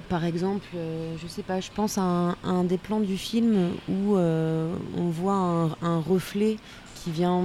par 0.09 0.23
exemple, 0.23 0.65
euh, 0.75 1.15
je 1.21 1.27
sais 1.27 1.43
pas, 1.43 1.59
je 1.59 1.69
pense 1.73 1.97
à 1.97 2.01
un, 2.01 2.63
des 2.63 2.77
plans 2.77 3.01
du 3.01 3.17
film 3.17 3.71
où 3.89 4.15
euh, 4.15 4.73
on 4.97 5.09
voit 5.09 5.75
un, 5.81 5.99
reflet 5.99 6.57
qui 6.95 7.11
vient, 7.11 7.43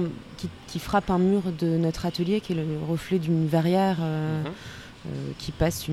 qui, 0.67 0.79
frappe 0.79 1.09
un 1.09 1.19
mur 1.19 1.43
de 1.59 1.77
notre 1.77 2.05
atelier, 2.05 2.41
qui 2.41 2.53
est 2.53 2.55
le 2.55 2.65
reflet 2.89 3.19
d'une 3.19 3.47
verrière 3.47 3.99
mhm. 3.99 4.51
Qui 5.37 5.51
passe 5.51 5.87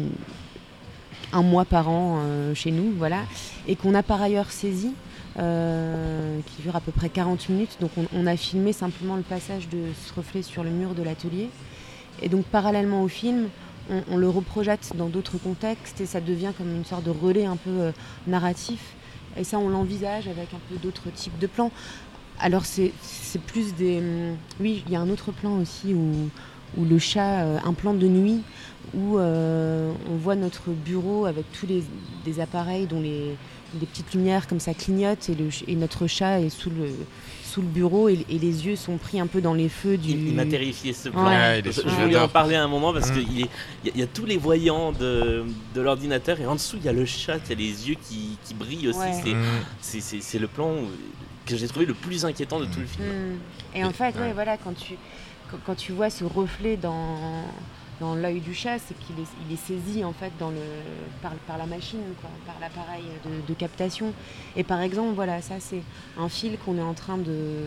un 1.32 1.42
mois 1.42 1.64
par 1.64 1.88
an 1.88 2.22
chez 2.54 2.70
nous, 2.70 2.92
voilà, 2.96 3.22
et 3.66 3.76
qu'on 3.76 3.94
a 3.94 4.02
par 4.02 4.22
ailleurs 4.22 4.50
saisi. 4.50 4.92
qui 5.36 6.62
dure 6.62 6.76
à 6.76 6.80
peu 6.80 6.92
près 6.92 7.08
40 7.08 7.48
minutes. 7.48 7.76
Donc 7.80 7.90
on, 8.14 8.26
a 8.26 8.36
filmé 8.36 8.72
simplement 8.72 9.16
le 9.16 9.22
passage 9.22 9.68
de 9.68 9.78
ce 10.06 10.14
reflet 10.14 10.42
sur 10.42 10.64
le 10.64 10.70
mur 10.70 10.94
de 10.94 11.02
l'atelier. 11.02 11.48
Et 12.22 12.28
donc 12.28 12.44
parallèlement 12.44 13.02
au 13.02 13.08
film, 13.08 13.48
on, 14.10 14.16
le 14.16 14.28
reprojette 14.28 14.92
dans 14.96 15.08
d'autres 15.08 15.38
contextes 15.38 16.00
et 16.00 16.06
ça 16.06 16.20
devient 16.20 16.52
comme 16.56 16.74
une 16.74 16.84
sorte 16.84 17.04
de 17.04 17.10
relais 17.10 17.46
un 17.46 17.56
peu 17.56 17.70
euh, 17.70 17.92
narratif. 18.26 18.94
Et 19.36 19.44
ça, 19.44 19.58
on 19.58 19.68
l'envisage 19.68 20.28
avec 20.28 20.52
un 20.54 20.60
peu 20.68 20.76
d'autres 20.76 21.10
types 21.10 21.38
de 21.38 21.46
plans. 21.46 21.70
Alors 22.38 22.64
c'est 22.64 22.92
plus 23.46 23.74
des... 23.74 23.98
Hum, 23.98 24.36
oui, 24.60 24.82
il 24.86 24.92
y 24.92 24.96
a 24.96 25.00
un 25.00 25.10
autre 25.10 25.32
plan 25.32 25.58
aussi 25.58 25.94
où, 25.94 26.30
le 26.82 26.98
chat, 26.98 27.42
euh, 27.42 27.58
un 27.64 27.72
plan 27.72 27.94
de 27.94 28.06
nuit, 28.06 28.42
où 28.94 29.18
euh, 29.18 29.92
on 30.10 30.16
voit 30.16 30.36
notre 30.36 30.70
bureau 30.70 31.26
avec 31.26 31.44
tous 31.52 31.66
les 31.66 31.82
des 32.24 32.40
appareils 32.40 32.86
dont 32.86 33.00
les, 33.00 33.36
les 33.78 33.86
petites 33.86 34.12
lumières 34.14 34.46
comme 34.46 34.60
ça 34.60 34.74
clignotent 34.74 35.28
et, 35.28 35.34
le, 35.34 35.48
et 35.68 35.74
notre 35.74 36.06
chat 36.06 36.40
est 36.40 36.50
sous 36.50 36.70
le, 36.70 36.90
sous 37.44 37.60
le 37.60 37.66
bureau 37.66 38.08
et, 38.08 38.24
les 38.28 38.66
yeux 38.66 38.76
sont 38.76 38.96
pris 38.96 39.20
un 39.20 39.26
peu 39.26 39.40
dans 39.40 39.54
les 39.54 39.68
feux 39.68 39.96
du. 39.96 40.10
Il, 40.10 40.34
m'a 40.34 40.46
terrifié 40.46 40.92
ce 40.92 41.08
plan. 41.08 41.30
je, 41.64 42.02
voulais 42.02 42.18
en 42.18 42.28
parler 42.28 42.56
à 42.56 42.64
un 42.64 42.68
moment 42.68 42.92
parce 42.92 43.10
qu'il 43.10 43.22
mmh. 43.44 43.48
il 43.86 43.96
y, 43.96 44.02
a 44.02 44.06
tous 44.06 44.26
les 44.26 44.36
voyants 44.36 44.92
de, 44.92 45.44
de 45.74 45.80
l'ordinateur 45.80 46.40
et 46.40 46.46
en 46.46 46.54
dessous 46.54 46.76
il 46.78 46.84
y 46.84 46.88
a 46.88 46.92
le 46.92 47.04
chat, 47.04 47.38
il 47.46 47.50
y 47.50 47.52
a 47.52 47.56
les 47.56 47.88
yeux 47.88 47.96
qui, 48.08 48.38
qui 48.44 48.54
brillent 48.54 48.88
aussi. 48.88 49.34
Mmh. 49.34 49.42
C'est 49.80 50.38
le 50.38 50.46
plan 50.46 50.74
que 51.46 51.56
j'ai 51.56 51.66
trouvé 51.66 51.86
le 51.86 51.94
plus 51.94 52.24
inquiétant 52.24 52.60
de 52.60 52.66
tout 52.66 52.80
le 52.80 52.86
film. 52.86 53.06
Mmh. 53.06 53.76
Et 53.78 53.84
en 53.84 53.92
fait, 53.92 54.14
voilà, 54.34 54.56
quand 54.56 54.74
tu, 54.76 54.94
quand 55.66 55.74
tu 55.74 55.92
vois 55.92 56.10
ce 56.10 56.24
reflet 56.24 56.76
dans 56.76 57.44
dans 58.00 58.14
l'œil 58.14 58.40
du 58.40 58.54
chat, 58.54 58.78
c'est 58.78 58.98
qu'il 58.98 59.18
est, 59.20 59.28
il 59.46 59.52
est 59.52 59.56
saisi 59.56 60.04
en 60.04 60.12
fait 60.12 60.32
dans 60.38 60.50
le, 60.50 60.56
par, 61.22 61.32
par 61.46 61.58
la 61.58 61.66
machine, 61.66 62.00
quoi, 62.20 62.30
par 62.46 62.56
l'appareil 62.60 63.04
de, 63.46 63.54
captation. 63.54 64.12
Et 64.56 64.64
par 64.64 64.80
exemple, 64.80 65.12
voilà, 65.14 65.42
ça 65.42 65.54
c'est 65.60 65.82
un 66.18 66.28
fil 66.28 66.56
qu'on 66.64 66.78
est 66.78 66.82
en 66.82 66.94
train 66.94 67.18
de, 67.18 67.66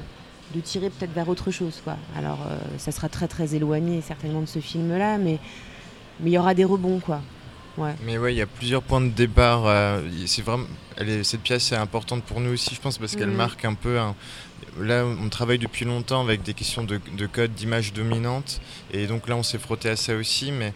de 0.56 0.60
tirer 0.60 0.90
peut-être 0.90 1.14
vers 1.14 1.30
autre 1.30 1.52
chose. 1.52 1.82
Quoi. 1.84 1.98
Alors 2.18 2.40
euh, 2.48 2.58
ça 2.78 2.92
sera 2.92 3.10
très 3.10 3.28
très 3.28 3.54
éloigné 3.56 4.02
certainement 4.02 4.42
de 4.42 4.48
ce 4.48 4.60
film-là, 4.60 5.18
mais 5.18 5.40
mais 6.20 6.32
il 6.32 6.34
y 6.34 6.38
aura 6.38 6.54
des 6.54 6.66
rebonds. 6.66 7.00
quoi. 7.00 7.22
Ouais. 7.78 7.96
Mais 8.06 8.18
ouais, 8.18 8.34
il 8.34 8.38
y 8.38 8.42
a 8.42 8.46
plusieurs 8.48 8.84
points 8.84 9.02
de 9.02 9.10
départ. 9.10 9.66
Euh, 9.66 10.02
c'est 10.28 10.44
vraiment, 10.44 10.66
elle 10.98 11.10
est, 11.10 11.24
cette 11.24 11.42
pièce 11.42 11.72
est 11.72 11.76
importante 11.76 12.24
pour 12.24 12.40
nous 12.40 12.52
aussi, 12.54 12.76
je 12.76 12.82
pense, 12.82 12.98
parce 12.98 13.16
qu'elle 13.16 13.30
mhm. 13.30 13.36
marque 13.36 13.66
un 13.66 13.74
peu 13.74 14.00
un, 14.00 14.16
là, 14.80 15.06
on 15.06 15.30
travaille 15.30 15.60
depuis 15.60 15.86
longtemps 15.86 16.22
avec 16.22 16.44
des 16.44 16.54
questions 16.54 16.84
de, 16.84 17.00
code, 17.28 17.54
d'image 17.54 17.94
dominante. 17.94 18.62
Et 18.92 19.08
donc 19.08 19.28
là, 19.28 19.36
on 19.36 19.44
s'est 19.44 19.60
frotté 19.60 19.90
à 19.90 19.96
ça 19.96 20.16
aussi. 20.16 20.52
Mais 20.52 20.74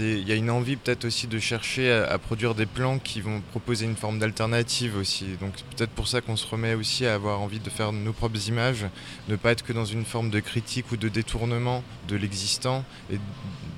il 0.00 0.28
y 0.28 0.32
a 0.32 0.34
une 0.34 0.50
envie 0.50 0.76
peut-être 0.76 1.06
aussi 1.06 1.26
de 1.26 1.38
chercher 1.38 1.90
à, 1.90 2.18
produire 2.18 2.54
des 2.54 2.66
plans 2.66 2.98
qui 2.98 3.20
vont 3.20 3.40
proposer 3.40 3.86
une 3.86 3.96
forme 3.96 4.18
d'alternative 4.18 4.96
aussi. 4.96 5.36
Donc 5.40 5.54
peut-être 5.76 5.90
pour 5.90 6.06
ça 6.06 6.20
qu'on 6.20 6.36
se 6.36 6.46
remet 6.46 6.74
aussi 6.74 7.06
à 7.06 7.14
avoir 7.14 7.40
envie 7.40 7.60
de 7.60 7.70
faire 7.70 7.92
nos 7.92 8.12
propres 8.12 8.48
images, 8.48 8.86
ne 9.28 9.36
pas 9.36 9.52
être 9.52 9.64
que 9.64 9.72
dans 9.72 9.86
une 9.86 10.04
forme 10.04 10.28
de 10.30 10.40
critique 10.40 10.92
ou 10.92 10.96
de 10.96 11.08
détournement 11.08 11.82
de 12.08 12.16
l'existant 12.16 12.84
et 13.10 13.18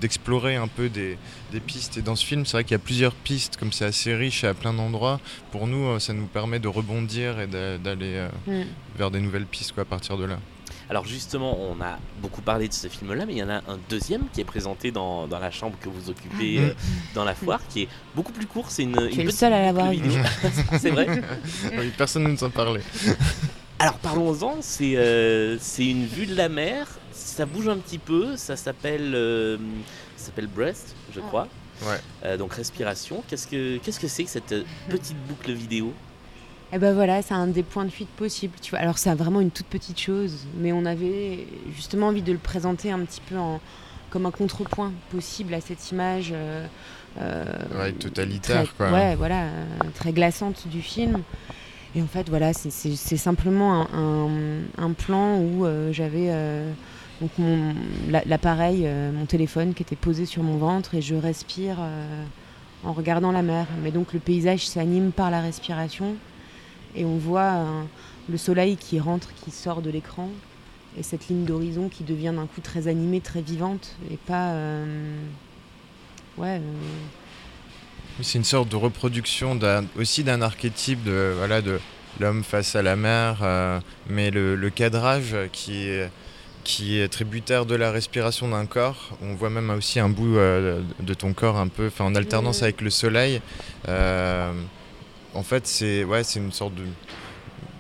d'explorer 0.01 0.57
un 0.57 0.67
peu 0.67 0.89
des, 0.89 1.17
pistes. 1.67 1.99
Et 1.99 2.03
dans 2.03 2.17
ce 2.17 2.27
film, 2.27 2.45
c'est 2.47 2.53
vrai 2.53 2.65
qu'il 2.65 2.73
y 2.73 2.75
a 2.75 2.79
plusieurs 2.81 3.15
pistes, 3.15 3.57
comme 3.57 3.73
c'est 3.73 3.85
assez 3.85 4.15
riche 4.15 4.43
à 4.43 4.55
plein 4.55 4.73
d'endroits. 4.73 5.21
Pour 5.53 5.69
nous, 5.69 6.01
ça 6.01 6.13
nous 6.13 6.27
permet 6.27 6.59
de 6.59 6.69
rebondir 6.69 7.39
et 7.39 7.47
d'aller 7.47 8.17
euh, 8.17 8.29
mm. 8.47 8.65
vers 8.97 9.11
des 9.11 9.21
nouvelles 9.21 9.47
pistes 9.47 9.73
quoi, 9.73 9.83
à 9.83 9.87
partir 9.87 10.17
de 10.17 10.25
là. 10.25 10.39
Alors 10.93 11.07
justement, 11.07 11.59
on 11.59 11.81
a 11.81 11.99
beaucoup 12.21 12.43
parlé 12.43 12.69
de 12.69 12.75
ce 12.75 12.87
film-là, 12.87 13.25
mais 13.25 13.33
il 13.33 13.39
y 13.39 13.43
en 13.43 13.49
a 13.49 13.63
un 13.67 13.79
deuxième 13.89 14.25
qui 14.31 14.43
est 14.43 14.45
présenté 14.45 14.91
dans, 14.91 15.27
dans 15.27 15.39
la 15.39 15.51
chambre 15.51 15.75
que 15.81 15.89
vous 15.89 16.11
occupez 16.11 16.59
euh, 16.59 16.75
dans 17.15 17.25
la 17.25 17.35
foire, 17.35 17.61
qui 17.67 17.85
est 17.85 17.89
beaucoup 18.15 18.33
plus 18.33 18.45
court. 18.45 18.67
C'est 18.69 18.83
une, 18.83 19.01
une 19.01 19.09
petite 19.09 19.33
seule 19.33 19.55
à 19.55 19.63
l'avoir 19.63 19.91
C'est 20.79 20.91
vrai 20.91 21.23
Personne 21.97 22.25
ne 22.25 22.29
nous 22.29 22.45
en 22.45 22.51
parlait. 22.51 22.83
Alors 23.79 23.95
parlons-en, 24.01 24.57
c'est 24.61 24.99
euh, 24.99 25.57
c'est 25.59 25.87
une 25.87 26.05
vue 26.05 26.27
de 26.27 26.35
la 26.35 26.51
mer, 26.51 26.87
ça 27.11 27.47
bouge 27.47 27.69
un 27.69 27.79
petit 27.79 27.97
peu, 27.97 28.37
ça 28.37 28.57
s'appelle 28.57 29.13
euh, 29.15 29.57
s'appelle 30.19 30.47
Breast, 30.47 30.95
je 31.15 31.21
crois. 31.21 31.49
Ouais. 31.87 32.37
donc 32.37 32.53
respiration. 32.53 33.25
Qu'est-ce 33.29 33.47
que 33.47 33.79
qu'est-ce 33.79 33.99
que 33.99 34.09
c'est 34.09 34.25
que 34.25 34.31
cette 34.31 34.55
petite 34.91 35.17
boucle 35.27 35.53
vidéo? 35.53 35.95
Et 36.73 36.77
eh 36.77 36.79
ben 36.79 36.95
voilà, 36.95 37.21
c'est 37.21 37.35
un 37.35 37.49
des 37.49 37.63
points 37.63 37.85
de 37.85 37.91
fuite 37.91 38.09
possibles. 38.09 38.55
Tu 38.63 38.71
vois. 38.71 38.79
Alors 38.79 38.97
c'est 38.97 39.13
vraiment 39.15 39.43
une 39.43 39.51
toute 39.51 39.67
petite 39.67 40.01
chose, 40.01 40.47
mais 40.57 40.73
on 40.73 40.87
avait 40.87 41.47
justement 41.77 42.07
envie 42.07 42.23
de 42.23 42.33
le 42.33 42.39
présenter 42.39 42.91
un 42.91 43.01
petit 43.01 43.21
peu 43.21 43.37
en, 43.37 43.61
comme 44.09 44.25
un 44.25 44.31
contrepoint 44.31 44.91
possible 45.11 45.53
à 45.53 45.61
cette 45.61 45.91
image. 45.91 46.31
Euh, 46.33 46.67
euh, 47.21 47.93
totalitaire, 48.01 48.75
quoi. 48.75 48.91
Ouais, 48.91 49.15
voilà, 49.17 49.49
très 49.95 50.13
glaçante 50.13 50.67
du 50.67 50.81
film. 50.81 51.21
Et 51.95 52.01
en 52.01 52.07
fait, 52.07 52.31
voilà, 52.31 52.55
c'est 52.55 52.71
simplement 53.19 53.87
un, 53.93 54.93
plan 54.93 55.41
où 55.41 55.67
j'avais 55.91 56.35
donc 57.21 57.33
l'appareil, 58.09 58.89
mon 59.13 59.27
téléphone 59.27 59.75
qui 59.75 59.83
était 59.83 59.95
posé 59.95 60.25
sur 60.25 60.43
mon 60.43 60.57
ventre 60.57 60.95
et 60.95 61.03
je 61.03 61.15
respire 61.15 61.77
en 62.83 62.95
regardant 62.95 63.31
la 63.31 63.43
mer. 63.43 63.67
Mais 63.83 63.91
donc 63.91 64.15
le 64.15 64.21
paysage 64.21 64.67
s'anime 64.67 65.13
par 65.13 65.31
la 65.31 65.43
respiration 65.43 66.17
et 66.95 67.05
on 67.05 67.17
voit 67.17 67.65
le 68.29 68.37
soleil 68.37 68.77
qui 68.77 69.01
rentre, 69.01 69.29
qui 69.45 69.51
sort 69.51 69.83
de 69.83 69.91
l'écran 69.91 70.29
et 70.99 71.03
cette 71.03 71.29
ligne 71.29 71.45
d'horizon 71.45 71.89
qui 71.89 72.05
devient 72.05 72.33
d'un 72.35 72.47
coup 72.47 72.61
très 72.61 72.89
animée, 72.89 73.21
très 73.21 73.41
vivante 73.41 73.97
et 74.11 74.17
pas. 74.17 74.51
Euh, 74.51 75.17
ouais. 76.37 76.57
Euh, 76.57 76.61
c'est 78.21 78.39
une 78.39 78.45
sorte 78.45 78.69
de 78.69 78.77
reproduction 78.77 79.59
aussi 79.97 80.23
d'un 80.23 80.43
archétype 80.43 81.03
de 81.03 81.33
voilà 81.37 81.63
de 81.63 81.81
l'homme 82.21 82.45
face 82.45 82.77
à 82.77 82.83
la 82.83 82.95
mer, 82.95 83.39
euh, 83.43 83.81
mais 84.09 84.31
le, 84.31 84.71
cadrage 84.71 85.35
qui 85.53 85.89
est 85.89 86.11
qui 86.63 87.01
est 87.01 87.09
tributaire 87.09 87.67
de 87.67 87.75
la 87.75 87.91
respiration 87.91 88.49
d'un 88.49 88.67
corps. 88.67 89.17
On 89.23 89.35
voit 89.35 89.51
même 89.51 89.71
aussi 89.71 89.99
un 89.99 90.11
bout 90.11 90.37
de 90.37 91.15
ton 91.15 91.33
corps 91.33 91.57
un 91.57 91.67
peu, 91.67 91.91
en 91.99 92.15
alternance 92.15 92.63
avec 92.63 92.83
le 92.83 92.91
soleil. 92.91 93.41
En 95.35 95.43
fait, 95.43 95.67
c'est 95.67 96.05
ouais, 96.05 96.25
c'est 96.25 96.39
une 96.39 96.53
sorte 96.53 96.75
de 96.75 96.85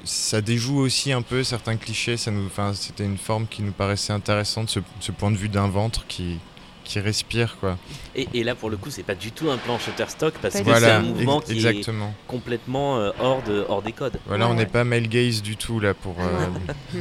ça 0.05 0.41
déjoue 0.41 0.79
aussi 0.79 1.13
un 1.13 1.23
peu 1.23 1.45
certains 1.45 1.77
clichés. 1.77 2.17
Ça 2.17 2.31
nous, 2.31 2.49
c'était 2.75 3.05
une 3.05 3.19
forme 3.19 3.47
qui 3.47 3.63
nous 3.63 3.73
paraissait 3.73 4.13
intéressante, 4.13 4.71
ce, 5.01 5.13
point 5.13 5.31
de 5.31 5.37
vue 5.37 5.49
d'un 5.49 5.69
ventre 5.69 6.07
qui, 6.07 6.39
qui 6.85 6.99
respire 7.01 7.57
quoi. 7.61 7.79
Et, 8.15 8.43
là 8.43 8.55
pour 8.55 8.71
le 8.71 8.77
coup 8.77 8.91
c'est 8.91 9.03
pas 9.03 9.15
du 9.15 9.33
tout 9.33 9.51
un 9.51 9.59
plan 9.59 9.79
Shutterstock 9.79 10.35
parce 10.43 10.61
que 10.61 10.75
c'est 10.75 10.91
un 10.91 11.03
mouvement 11.03 11.41
qui 11.41 11.53
exactement. 11.53 12.09
est 12.09 12.29
complètement 12.29 12.99
euh, 12.99 13.11
hors, 13.21 13.43
de, 13.43 13.65
hors 13.69 13.83
des 13.83 13.93
codes. 13.93 14.19
Voilà 14.27 14.49
on 14.49 14.55
n'est 14.55 14.67
pas 14.67 14.85
male 14.85 15.09
gaze 15.09 15.43
du 15.43 15.57
tout 15.57 15.81
là 15.81 15.95
pour... 15.95 16.17
Euh, 16.21 16.99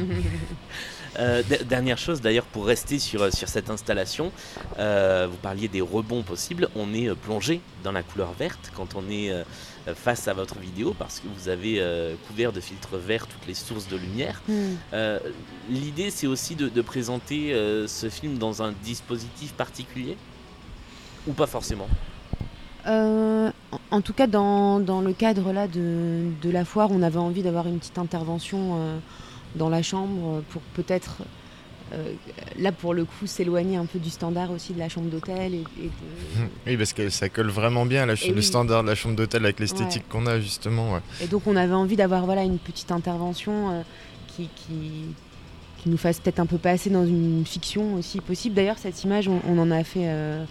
Euh, 1.18 1.42
dernière 1.66 1.98
chose 1.98 2.20
d'ailleurs 2.20 2.44
pour 2.44 2.66
rester 2.66 2.98
sur, 2.98 3.32
sur 3.32 3.48
cette 3.48 3.70
installation, 3.70 4.32
euh, 4.78 5.28
vous 5.30 5.36
parliez 5.36 5.68
des 5.68 5.80
rebonds 5.80 6.22
possibles, 6.22 6.68
on 6.74 6.94
est 6.94 7.08
euh, 7.08 7.14
plongé 7.14 7.60
dans 7.84 7.92
la 7.92 8.02
couleur 8.02 8.32
verte 8.32 8.72
quand 8.74 8.94
on 8.94 9.10
est 9.10 9.32
face 9.96 10.28
à 10.28 10.32
votre 10.32 10.58
vidéo 10.58 10.94
parce 10.96 11.18
que 11.18 11.26
vous 11.36 11.48
avez 11.48 11.82
couvert 12.28 12.52
de 12.52 12.60
filtres 12.60 12.96
verts 12.96 13.26
toutes 13.26 13.46
les 13.48 13.54
sources 13.54 13.88
de 13.88 13.96
lumière. 13.96 14.40
Hmm. 14.46 14.76
L'idée 15.68 16.10
c'est 16.10 16.28
aussi 16.28 16.54
de, 16.54 16.82
présenter 16.82 17.52
ce 17.88 18.08
film 18.08 18.38
dans 18.38 18.62
un 18.62 18.72
dispositif 18.84 19.52
particulier 19.54 20.16
ou 21.26 21.32
pas 21.32 21.48
forcément? 21.48 21.88
En 22.86 24.00
tout 24.02 24.12
cas, 24.12 24.28
dans, 24.28 24.78
dans 24.78 25.00
le 25.00 25.12
cadre 25.12 25.52
là 25.52 25.66
de, 25.66 26.28
de, 26.40 26.50
la 26.50 26.64
foire, 26.64 26.90
on 26.92 27.02
avait 27.02 27.18
envie 27.18 27.42
d'avoir 27.42 27.66
une 27.66 27.78
petite 27.78 27.98
intervention 27.98 29.00
dans 29.56 29.68
la 29.68 29.82
chambre 29.82 30.42
pour 30.50 30.62
peut-être 30.74 31.22
euh, 31.92 32.14
là 32.58 32.72
pour 32.72 32.94
le 32.94 33.04
coup 33.04 33.26
s'éloigner 33.26 33.76
un 33.76 33.84
peu 33.84 33.98
du 33.98 34.08
standard 34.08 34.50
aussi 34.50 34.72
de 34.72 34.78
la 34.78 34.88
chambre 34.88 35.10
d'hôtel 35.10 35.54
et, 35.54 35.64
oui 36.66 36.76
parce 36.76 36.92
que 36.94 37.10
ça 37.10 37.28
colle 37.28 37.50
vraiment 37.50 37.84
bien 37.84 38.06
la 38.06 38.14
le 38.14 38.42
standard 38.42 38.82
de 38.82 38.88
la 38.88 38.94
chambre 38.94 39.14
d'hôtel 39.14 39.44
avec 39.44 39.60
l'esthétique 39.60 40.08
qu'on 40.08 40.26
a 40.26 40.40
justement 40.40 41.00
et 41.20 41.26
donc 41.26 41.46
on 41.46 41.54
avait 41.54 41.74
envie 41.74 41.96
d'avoir 41.96 42.24
voilà 42.24 42.44
une 42.44 42.58
petite 42.58 42.92
intervention 42.92 43.70
euh, 43.70 43.82
qui, 44.28 44.48
qui, 44.56 44.90
qui, 45.82 45.88
nous 45.90 45.98
fasse 45.98 46.18
peut-être 46.18 46.40
un 46.40 46.46
peu 46.46 46.56
passer 46.56 46.88
dans 46.88 47.04
une 47.04 47.44
fiction 47.44 47.94
aussi 47.94 48.20
possible. 48.20 48.54
D'ailleurs 48.54 48.78
cette 48.78 49.04
image 49.04 49.28
on, 49.28 49.58
en 49.58 49.70
a 49.70 49.84
fait 49.84 50.06
euh, 50.06 50.44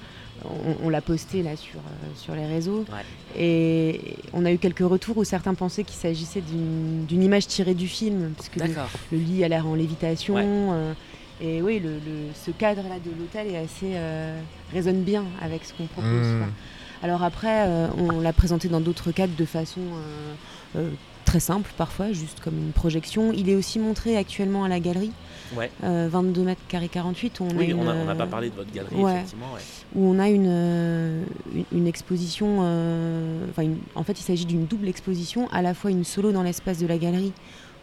on, 0.84 0.90
l'a 0.90 1.02
posté 1.02 1.44
là 1.44 1.56
sur, 1.56 1.80
euh, 1.80 2.08
sur 2.16 2.36
les 2.36 2.46
réseaux. 2.46 2.86
Et 3.38 4.16
on 4.34 4.46
a 4.46 4.52
eu 4.52 4.58
quelques 4.58 4.80
retours 4.80 5.18
où 5.18 5.24
certains 5.24 5.54
pensaient 5.54 5.84
qu'il 5.84 5.98
s'agissait 5.98 6.42
d'une 6.42 7.24
image 7.24 7.48
tirée 7.48 7.74
du 7.74 7.88
film, 7.88 8.34
parce 8.36 8.50
que 8.50 8.60
le, 8.60 9.18
lit 9.18 9.44
a 9.44 9.48
l'air 9.48 9.68
en 9.68 9.76
lévitation. 9.76 10.36
Euh, 10.38 10.94
et 11.42 11.62
oui, 11.62 11.80
le, 11.80 12.00
ce 12.34 12.52
cadre-là 12.52 13.00
de 13.04 13.12
l'hôtel 13.18 13.48
est 13.48 13.58
assez 13.58 13.94
euh, 13.94 14.40
résonne 14.74 15.04
bien 15.04 15.26
avec 15.42 15.66
ce 15.66 15.74
qu'on 15.74 15.88
propose. 15.88 16.28
Mmh. 16.28 16.44
Alors 17.04 17.24
après, 17.24 17.68
on 17.98 18.20
l'a 18.20 18.32
présenté 18.32 18.68
dans 18.68 18.80
d'autres 18.80 19.12
cadres 19.12 19.36
de 19.36 19.46
façon 19.46 19.82
très 21.26 21.40
simple 21.40 21.72
parfois, 21.78 22.12
juste 22.12 22.42
comme 22.42 22.58
une 22.58 22.74
projection. 22.74 23.32
Il 23.32 23.50
est 23.50 23.56
aussi 23.56 23.80
montré 23.80 24.18
actuellement 24.18 24.66
à 24.66 24.68
la 24.68 24.80
galerie. 24.80 25.12
22 25.54 26.42
euh, 26.42 26.44
mètres 26.44 26.62
carrés 26.68 26.88
48. 26.88 27.42
On 27.42 27.50
oui, 27.58 27.74
on 27.74 27.84
n'a 27.84 28.16
pas 28.16 28.28
parlé 28.28 28.50
de 28.50 28.56
votre 28.56 28.72
galerie, 28.72 28.96
effectivement. 28.96 29.48
Où 29.96 30.06
on 30.06 30.20
a 30.20 30.30
une, 30.30 30.48
euh, 30.48 31.24
une, 31.72 31.88
exposition. 31.88 32.60
Euh, 32.62 33.46
en 33.96 34.04
fait, 34.04 34.20
il 34.20 34.24
s'agit 34.24 34.46
d'une 34.46 34.66
double 34.66 34.88
exposition, 34.88 35.50
à 35.52 35.62
la 35.62 35.74
fois 35.74 35.92
une 35.92 36.04
solo 36.04 36.32
dans 36.32 36.44
l'espace 36.44 36.80
de 36.80 36.88
la 36.88 36.98
galerie. 36.98 37.34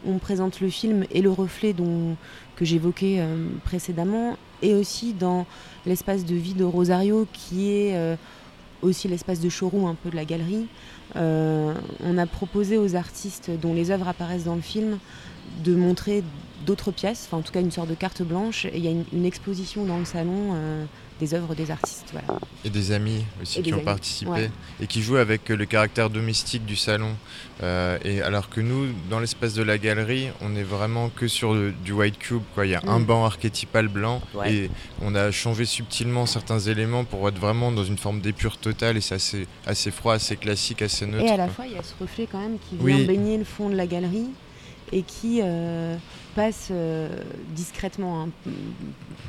On 0.07 0.19
présente 0.19 0.61
le 0.61 0.69
film 0.69 1.05
et 1.11 1.23
le 1.23 1.31
reflet 1.31 1.73
dont, 1.73 2.17
que 2.57 2.65
j'évoquais 2.65 3.21
précédemment, 3.65 4.37
et 4.63 4.75
aussi 4.75 5.13
dans 5.13 5.45
l'espace 5.87 6.25
de 6.25 6.37
vie 6.37 6.55
de 6.55 6.63
Rosario, 6.63 7.27
qui 7.33 7.73
est 7.73 8.17
aussi 8.83 9.09
l'espace 9.09 9.41
de 9.41 9.49
showroom 9.49 9.87
un 9.87 9.95
peu 9.95 10.11
de 10.11 10.17
la 10.17 10.25
galerie. 10.25 10.67
Euh, 11.17 11.75
on 12.05 12.19
a 12.19 12.27
proposé 12.27 12.77
aux 12.77 12.95
artistes 12.95 13.51
dont 13.61 13.75
les 13.75 13.91
œuvres 13.91 14.09
apparaissent 14.09 14.45
dans 14.45 14.57
le 14.57 14.61
film 14.61 14.99
de 15.65 15.75
montrer 15.75 16.23
d'autres 16.69 16.93
pièces, 16.93 17.27
enfin 17.27 17.39
en 17.39 17.43
tout 17.43 17.53
cas 17.53 17.61
une 17.61 17.71
sorte 17.71 17.89
de 17.89 17.95
carte 17.95 18.23
blanche. 18.23 18.67
Et 18.67 18.77
il 18.77 18.85
y 18.85 18.89
a 18.89 18.91
une, 18.91 19.25
exposition 19.25 19.85
dans 19.85 19.99
le 19.99 20.05
salon 20.05 20.53
euh, 20.55 20.85
des 21.19 21.35
œuvres 21.35 21.55
des 21.55 21.71
artistes. 21.71 22.11
Voilà. 22.13 22.39
Et 22.65 22.71
des 22.71 22.93
amis 22.93 23.25
aussi 23.43 23.63
qui 23.63 23.73
ont 23.73 23.81
participé 23.81 24.51
et 24.81 24.87
qui 24.87 25.03
jouent 25.03 25.17
avec 25.17 25.49
le 25.49 25.65
caractère 25.65 26.11
domestique 26.11 26.65
du 26.67 26.77
salon. 26.77 27.15
Euh, 27.63 27.99
et 28.05 28.21
alors 28.21 28.51
que 28.51 28.61
nous, 28.61 28.87
dans 29.11 29.19
l'espace 29.19 29.55
de 29.55 29.63
la 29.63 29.79
galerie, 29.79 30.29
on 30.43 30.55
est 30.57 30.63
vraiment 30.63 31.09
que 31.09 31.27
sur 31.27 31.55
du 31.85 31.93
white 31.93 32.19
cube. 32.19 32.43
Quoi. 32.55 32.67
Il 32.67 32.71
y 32.71 32.75
a 32.75 32.83
un 32.87 32.99
mm. 32.99 33.05
banc 33.05 33.25
archétypal 33.25 33.89
blanc 33.89 34.21
et 34.47 34.71
on 35.03 35.15
a 35.15 35.31
changé 35.31 35.65
subtilement 35.65 36.27
certains 36.27 36.61
éléments 36.61 37.05
pour 37.05 37.27
être 37.29 37.39
vraiment 37.39 37.73
dans 37.73 37.85
une 37.85 37.99
forme 37.99 38.21
d'épure 38.21 38.59
totale 38.59 38.99
et 38.99 39.01
c'est 39.01 39.15
assez, 39.15 39.47
assez 39.67 39.91
froid, 39.91 40.15
assez 40.15 40.37
classique, 40.37 40.83
assez 40.83 41.07
neutre. 41.07 41.25
Et 41.25 41.31
à 41.31 41.39
la 41.39 41.49
fois, 41.49 41.67
il 41.67 41.73
y 41.73 41.79
a 41.79 41.83
ce 41.83 41.95
reflet 41.99 42.29
quand 42.31 42.41
même 42.41 42.59
qui 42.69 42.77
vient 42.77 43.07
baigner 43.07 43.39
le 43.39 43.45
fond 43.45 43.71
de 43.71 43.75
la 43.75 43.87
galerie 43.87 44.29
et 44.93 45.03
qui 45.03 45.41
euh, 45.43 45.97
euh, 46.71 47.09
discrètement, 47.55 48.23
hein, 48.23 48.29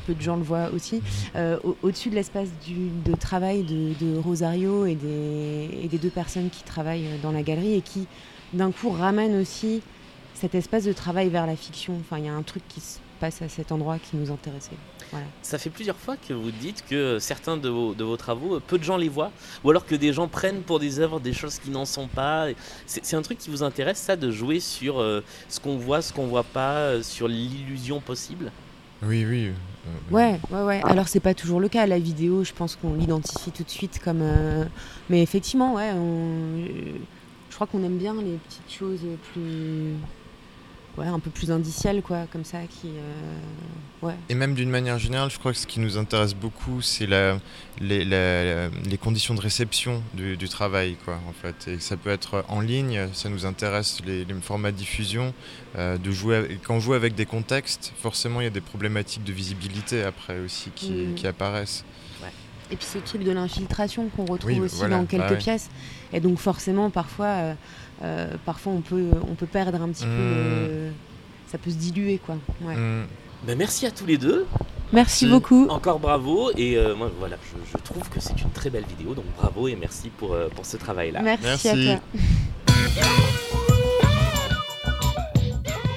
peu 0.06 0.13
de 0.13 0.22
gens 0.22 0.36
le 0.36 0.43
voient 0.43 0.69
aussi, 0.74 1.02
euh, 1.36 1.58
au-dessus 1.82 2.10
de 2.10 2.15
l'espace 2.15 2.50
de 2.67 3.15
travail 3.15 3.63
de, 3.63 4.17
Rosario 4.17 4.86
et 4.86 4.95
des, 4.95 5.98
deux 5.98 6.10
personnes 6.10 6.50
qui 6.50 6.63
travaillent 6.63 7.19
dans 7.22 7.32
la 7.32 7.41
galerie 7.41 7.76
et 7.76 7.82
qui 7.82 8.08
d'un 8.54 8.72
coup 8.72 8.89
ramènent 8.89 9.39
aussi 9.39 9.82
cet 10.34 10.56
espace 10.56 10.86
de 10.86 10.93
travail 10.93 11.30
vers 11.30 11.45
la 11.45 11.56
fiction. 11.56 11.98
Enfin, 12.00 12.17
il 12.17 12.26
y 12.26 12.30
a 12.30 12.34
un 12.34 12.41
truc 12.43 12.63
qui 12.67 12.80
se 12.80 13.00
passe 13.19 13.41
à 13.41 13.49
cet 13.49 13.71
endroit 13.71 13.97
qui 13.99 14.15
nous 14.15 14.32
intéressait. 14.32 14.77
Ça 15.41 15.58
fait 15.58 15.69
plusieurs 15.69 15.95
fois 15.95 16.17
que 16.17 16.34
vous 16.34 16.51
dites 16.51 16.84
que 16.88 17.17
certains 17.19 17.58
de 17.58 17.69
vos, 17.69 17.93
de 17.93 18.03
vos, 18.03 18.17
travaux, 18.17 18.60
peu 18.60 18.77
de 18.77 18.84
gens 18.84 18.97
les 18.97 19.10
voient, 19.10 19.32
ou 19.63 19.69
alors 19.69 19.86
que 19.86 19.95
des 19.95 20.13
gens 20.13 20.27
prennent 20.27 20.62
pour 20.62 20.79
des 20.79 20.99
œuvres 20.99 21.19
des 21.19 21.34
choses 21.34 21.60
qui 21.60 21.71
n'en 21.71 21.86
sont 21.86 22.08
pas. 22.08 22.47
C'est 22.86 23.15
un 23.15 23.21
truc 23.21 23.39
qui 23.39 23.49
vous 23.49 23.63
intéresse, 23.63 23.97
ça, 23.97 24.15
de 24.15 24.32
jouer 24.32 24.60
sur 24.60 24.99
euh, 24.99 25.23
ce 25.47 25.60
qu'on 25.60 25.77
voit, 25.77 26.01
ce 26.01 26.13
qu'on 26.13 26.27
voit 26.27 26.43
pas, 26.43 26.75
euh, 26.75 27.03
sur 27.03 27.27
l'illusion 27.27 27.99
possible? 28.01 28.51
Oui, 29.01 29.25
oui. 29.25 29.47
Euh, 29.47 30.13
ouais, 30.13 30.39
ouais, 30.51 30.63
ouais. 30.63 30.82
Alors 30.84 31.08
c'est 31.08 31.21
pas 31.21 31.34
toujours 31.34 31.60
le 31.60 31.69
cas. 31.69 31.86
La 31.88 31.99
vidéo, 31.99 32.43
je 32.43 32.53
pense 32.53 32.75
qu'on 32.75 32.93
l'identifie 32.93 33.51
tout 33.51 33.63
de 33.63 33.69
suite 33.69 33.99
comme. 34.03 34.23
Mais 35.10 35.21
effectivement, 35.21 35.75
ouais. 35.75 35.91
Je 37.49 37.55
crois 37.55 37.65
qu'on 37.65 37.84
aime 37.84 37.97
bien 37.97 38.13
les 38.13 38.38
petites 38.38 38.71
choses 38.77 39.01
plus 39.32 39.95
un 41.07 41.19
peu 41.19 41.29
plus 41.29 41.51
indiciel, 41.51 42.01
quoi, 42.01 42.25
comme 42.31 42.43
ça. 42.43 42.59
Qui, 42.63 42.89
euh, 42.89 44.05
ouais. 44.07 44.15
Et 44.29 44.35
même 44.35 44.53
d'une 44.53 44.69
manière 44.69 44.99
générale, 44.99 45.29
je 45.29 45.39
crois 45.39 45.51
que 45.51 45.57
ce 45.57 45.67
qui 45.67 45.79
nous 45.79 45.97
intéresse 45.97 46.33
beaucoup, 46.33 46.81
c'est 46.81 47.05
la, 47.05 47.39
les, 47.79 48.03
les, 48.05 48.97
conditions 48.97 49.33
de 49.33 49.41
réception 49.41 50.03
du, 50.13 50.49
travail, 50.49 50.97
quoi, 51.05 51.19
en 51.27 51.33
fait. 51.33 51.67
Et 51.67 51.79
ça 51.79 51.97
peut 51.97 52.09
être 52.09 52.43
en 52.49 52.62
ligne, 52.62 53.07
ça 53.13 53.29
nous 53.29 53.45
intéresse 53.45 53.99
les, 54.05 54.25
formats 54.41 54.71
de 54.71 54.77
diffusion, 54.77 55.33
euh, 55.77 55.97
de 55.97 56.12
jouer. 56.12 56.59
quand 56.63 56.75
on 56.75 56.79
joue 56.79 56.93
avec 56.93 57.15
des 57.15 57.25
contextes, 57.25 57.93
forcément, 58.01 58.41
il 58.41 58.45
y 58.45 58.47
a 58.47 58.51
des 58.51 58.62
problématiques 58.62 59.23
de 59.23 59.33
visibilité 59.33 60.03
après 60.03 60.39
aussi 60.39 60.71
qui, 60.75 60.91
mm. 60.91 61.15
qui 61.15 61.27
apparaissent. 61.27 61.83
Et 62.71 62.75
puis 62.75 62.85
ce 62.85 62.99
truc 62.99 63.23
de 63.23 63.31
l'infiltration 63.31 64.09
qu'on 64.09 64.25
retrouve 64.25 64.59
aussi 64.59 64.88
dans 64.88 65.05
quelques 65.05 65.38
pièces. 65.38 65.69
Et 66.13 66.19
donc 66.19 66.38
forcément, 66.38 66.89
parfois, 66.89 67.25
euh, 67.25 67.53
parfois 68.45 68.73
on 68.73 68.81
peut, 68.81 69.09
on 69.29 69.35
peut 69.35 69.45
perdre 69.45 69.81
un 69.81 69.89
petit 69.89 70.05
peu. 70.05 70.09
Mmh. 70.09 70.93
ça 71.51 71.57
peut 71.57 71.69
se 71.71 71.75
diluer, 71.75 72.19
quoi. 72.23 72.35
Mmh. 72.62 73.03
Ben, 73.45 73.57
merci 73.57 73.85
à 73.85 73.91
tous 73.91 74.05
les 74.05 74.17
deux. 74.17 74.45
Merci 74.91 75.27
beaucoup. 75.27 75.67
Encore 75.69 75.99
bravo. 75.99 76.51
Et 76.57 76.77
euh, 76.77 76.95
moi, 76.95 77.12
voilà, 77.19 77.38
je, 77.71 77.77
trouve 77.83 78.09
que 78.09 78.19
c'est 78.19 78.41
une 78.41 78.49
très 78.51 78.69
belle 78.69 78.85
vidéo. 78.85 79.13
Donc 79.13 79.25
bravo 79.38 79.67
et 79.67 79.75
merci 79.75 80.09
pour, 80.09 80.35
pour 80.55 80.65
ce 80.65 80.77
travail-là. 80.77 81.21
merci, 81.21 81.69
à 81.69 81.73
toi. 81.73 82.01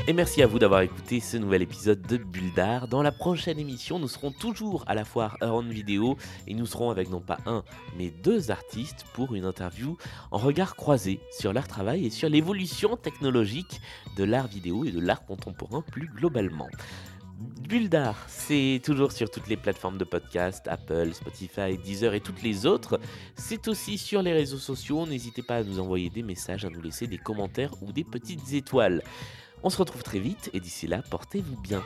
Et 0.08 0.12
merci 0.12 0.42
à 0.42 0.48
vous 0.48 0.58
d'avoir 0.58 0.80
écouté 0.80 1.20
ce 1.20 1.36
nouvel 1.36 1.62
épisode 1.62 2.02
de 2.02 2.16
Bulle 2.16 2.52
d'Art. 2.54 2.88
Dans 2.88 3.02
la 3.02 3.12
prochaine 3.12 3.60
émission, 3.60 4.00
nous 4.00 4.08
serons 4.08 4.32
toujours 4.32 4.82
à 4.88 4.96
la 4.96 5.04
foire 5.04 5.36
Around 5.40 5.70
Vidéo 5.70 6.16
et 6.48 6.54
nous 6.54 6.66
serons 6.66 6.90
avec 6.90 7.08
non 7.08 7.20
pas 7.20 7.38
un, 7.46 7.62
mais 7.96 8.10
deux 8.10 8.50
artistes 8.50 9.04
pour 9.12 9.36
une 9.36 9.44
interview 9.44 9.96
en 10.32 10.38
regard 10.38 10.74
croisé 10.74 11.20
sur 11.30 11.52
leur 11.52 11.68
travail 11.68 12.04
et 12.04 12.10
sur 12.10 12.28
l'évolution 12.28 12.96
technologique 12.96 13.80
de 14.16 14.24
l'art 14.24 14.48
vidéo 14.48 14.84
et 14.84 14.90
de 14.90 14.98
l'art 14.98 15.24
contemporain 15.24 15.82
plus 15.82 16.08
globalement. 16.08 16.68
Bulle 17.38 17.88
d'art, 17.88 18.24
c'est 18.26 18.80
toujours 18.84 19.12
sur 19.12 19.30
toutes 19.30 19.46
les 19.46 19.56
plateformes 19.56 19.98
de 19.98 20.04
podcast, 20.04 20.66
Apple, 20.66 21.12
Spotify, 21.12 21.78
Deezer 21.78 22.14
et 22.14 22.20
toutes 22.20 22.42
les 22.42 22.66
autres. 22.66 22.98
C'est 23.36 23.68
aussi 23.68 23.98
sur 23.98 24.20
les 24.20 24.32
réseaux 24.32 24.58
sociaux. 24.58 25.06
N'hésitez 25.06 25.42
pas 25.42 25.58
à 25.58 25.62
nous 25.62 25.78
envoyer 25.78 26.10
des 26.10 26.22
messages, 26.22 26.64
à 26.64 26.70
nous 26.70 26.82
laisser 26.82 27.06
des 27.06 27.18
commentaires 27.18 27.72
ou 27.82 27.92
des 27.92 28.04
petites 28.04 28.52
étoiles. 28.52 29.02
On 29.64 29.70
se 29.70 29.79
retrouve 29.79 30.03
très 30.03 30.18
vite 30.18 30.51
et 30.53 30.61
d'ici 30.61 30.87
là, 30.87 31.03
portez-vous 31.11 31.57
bien. 31.61 31.83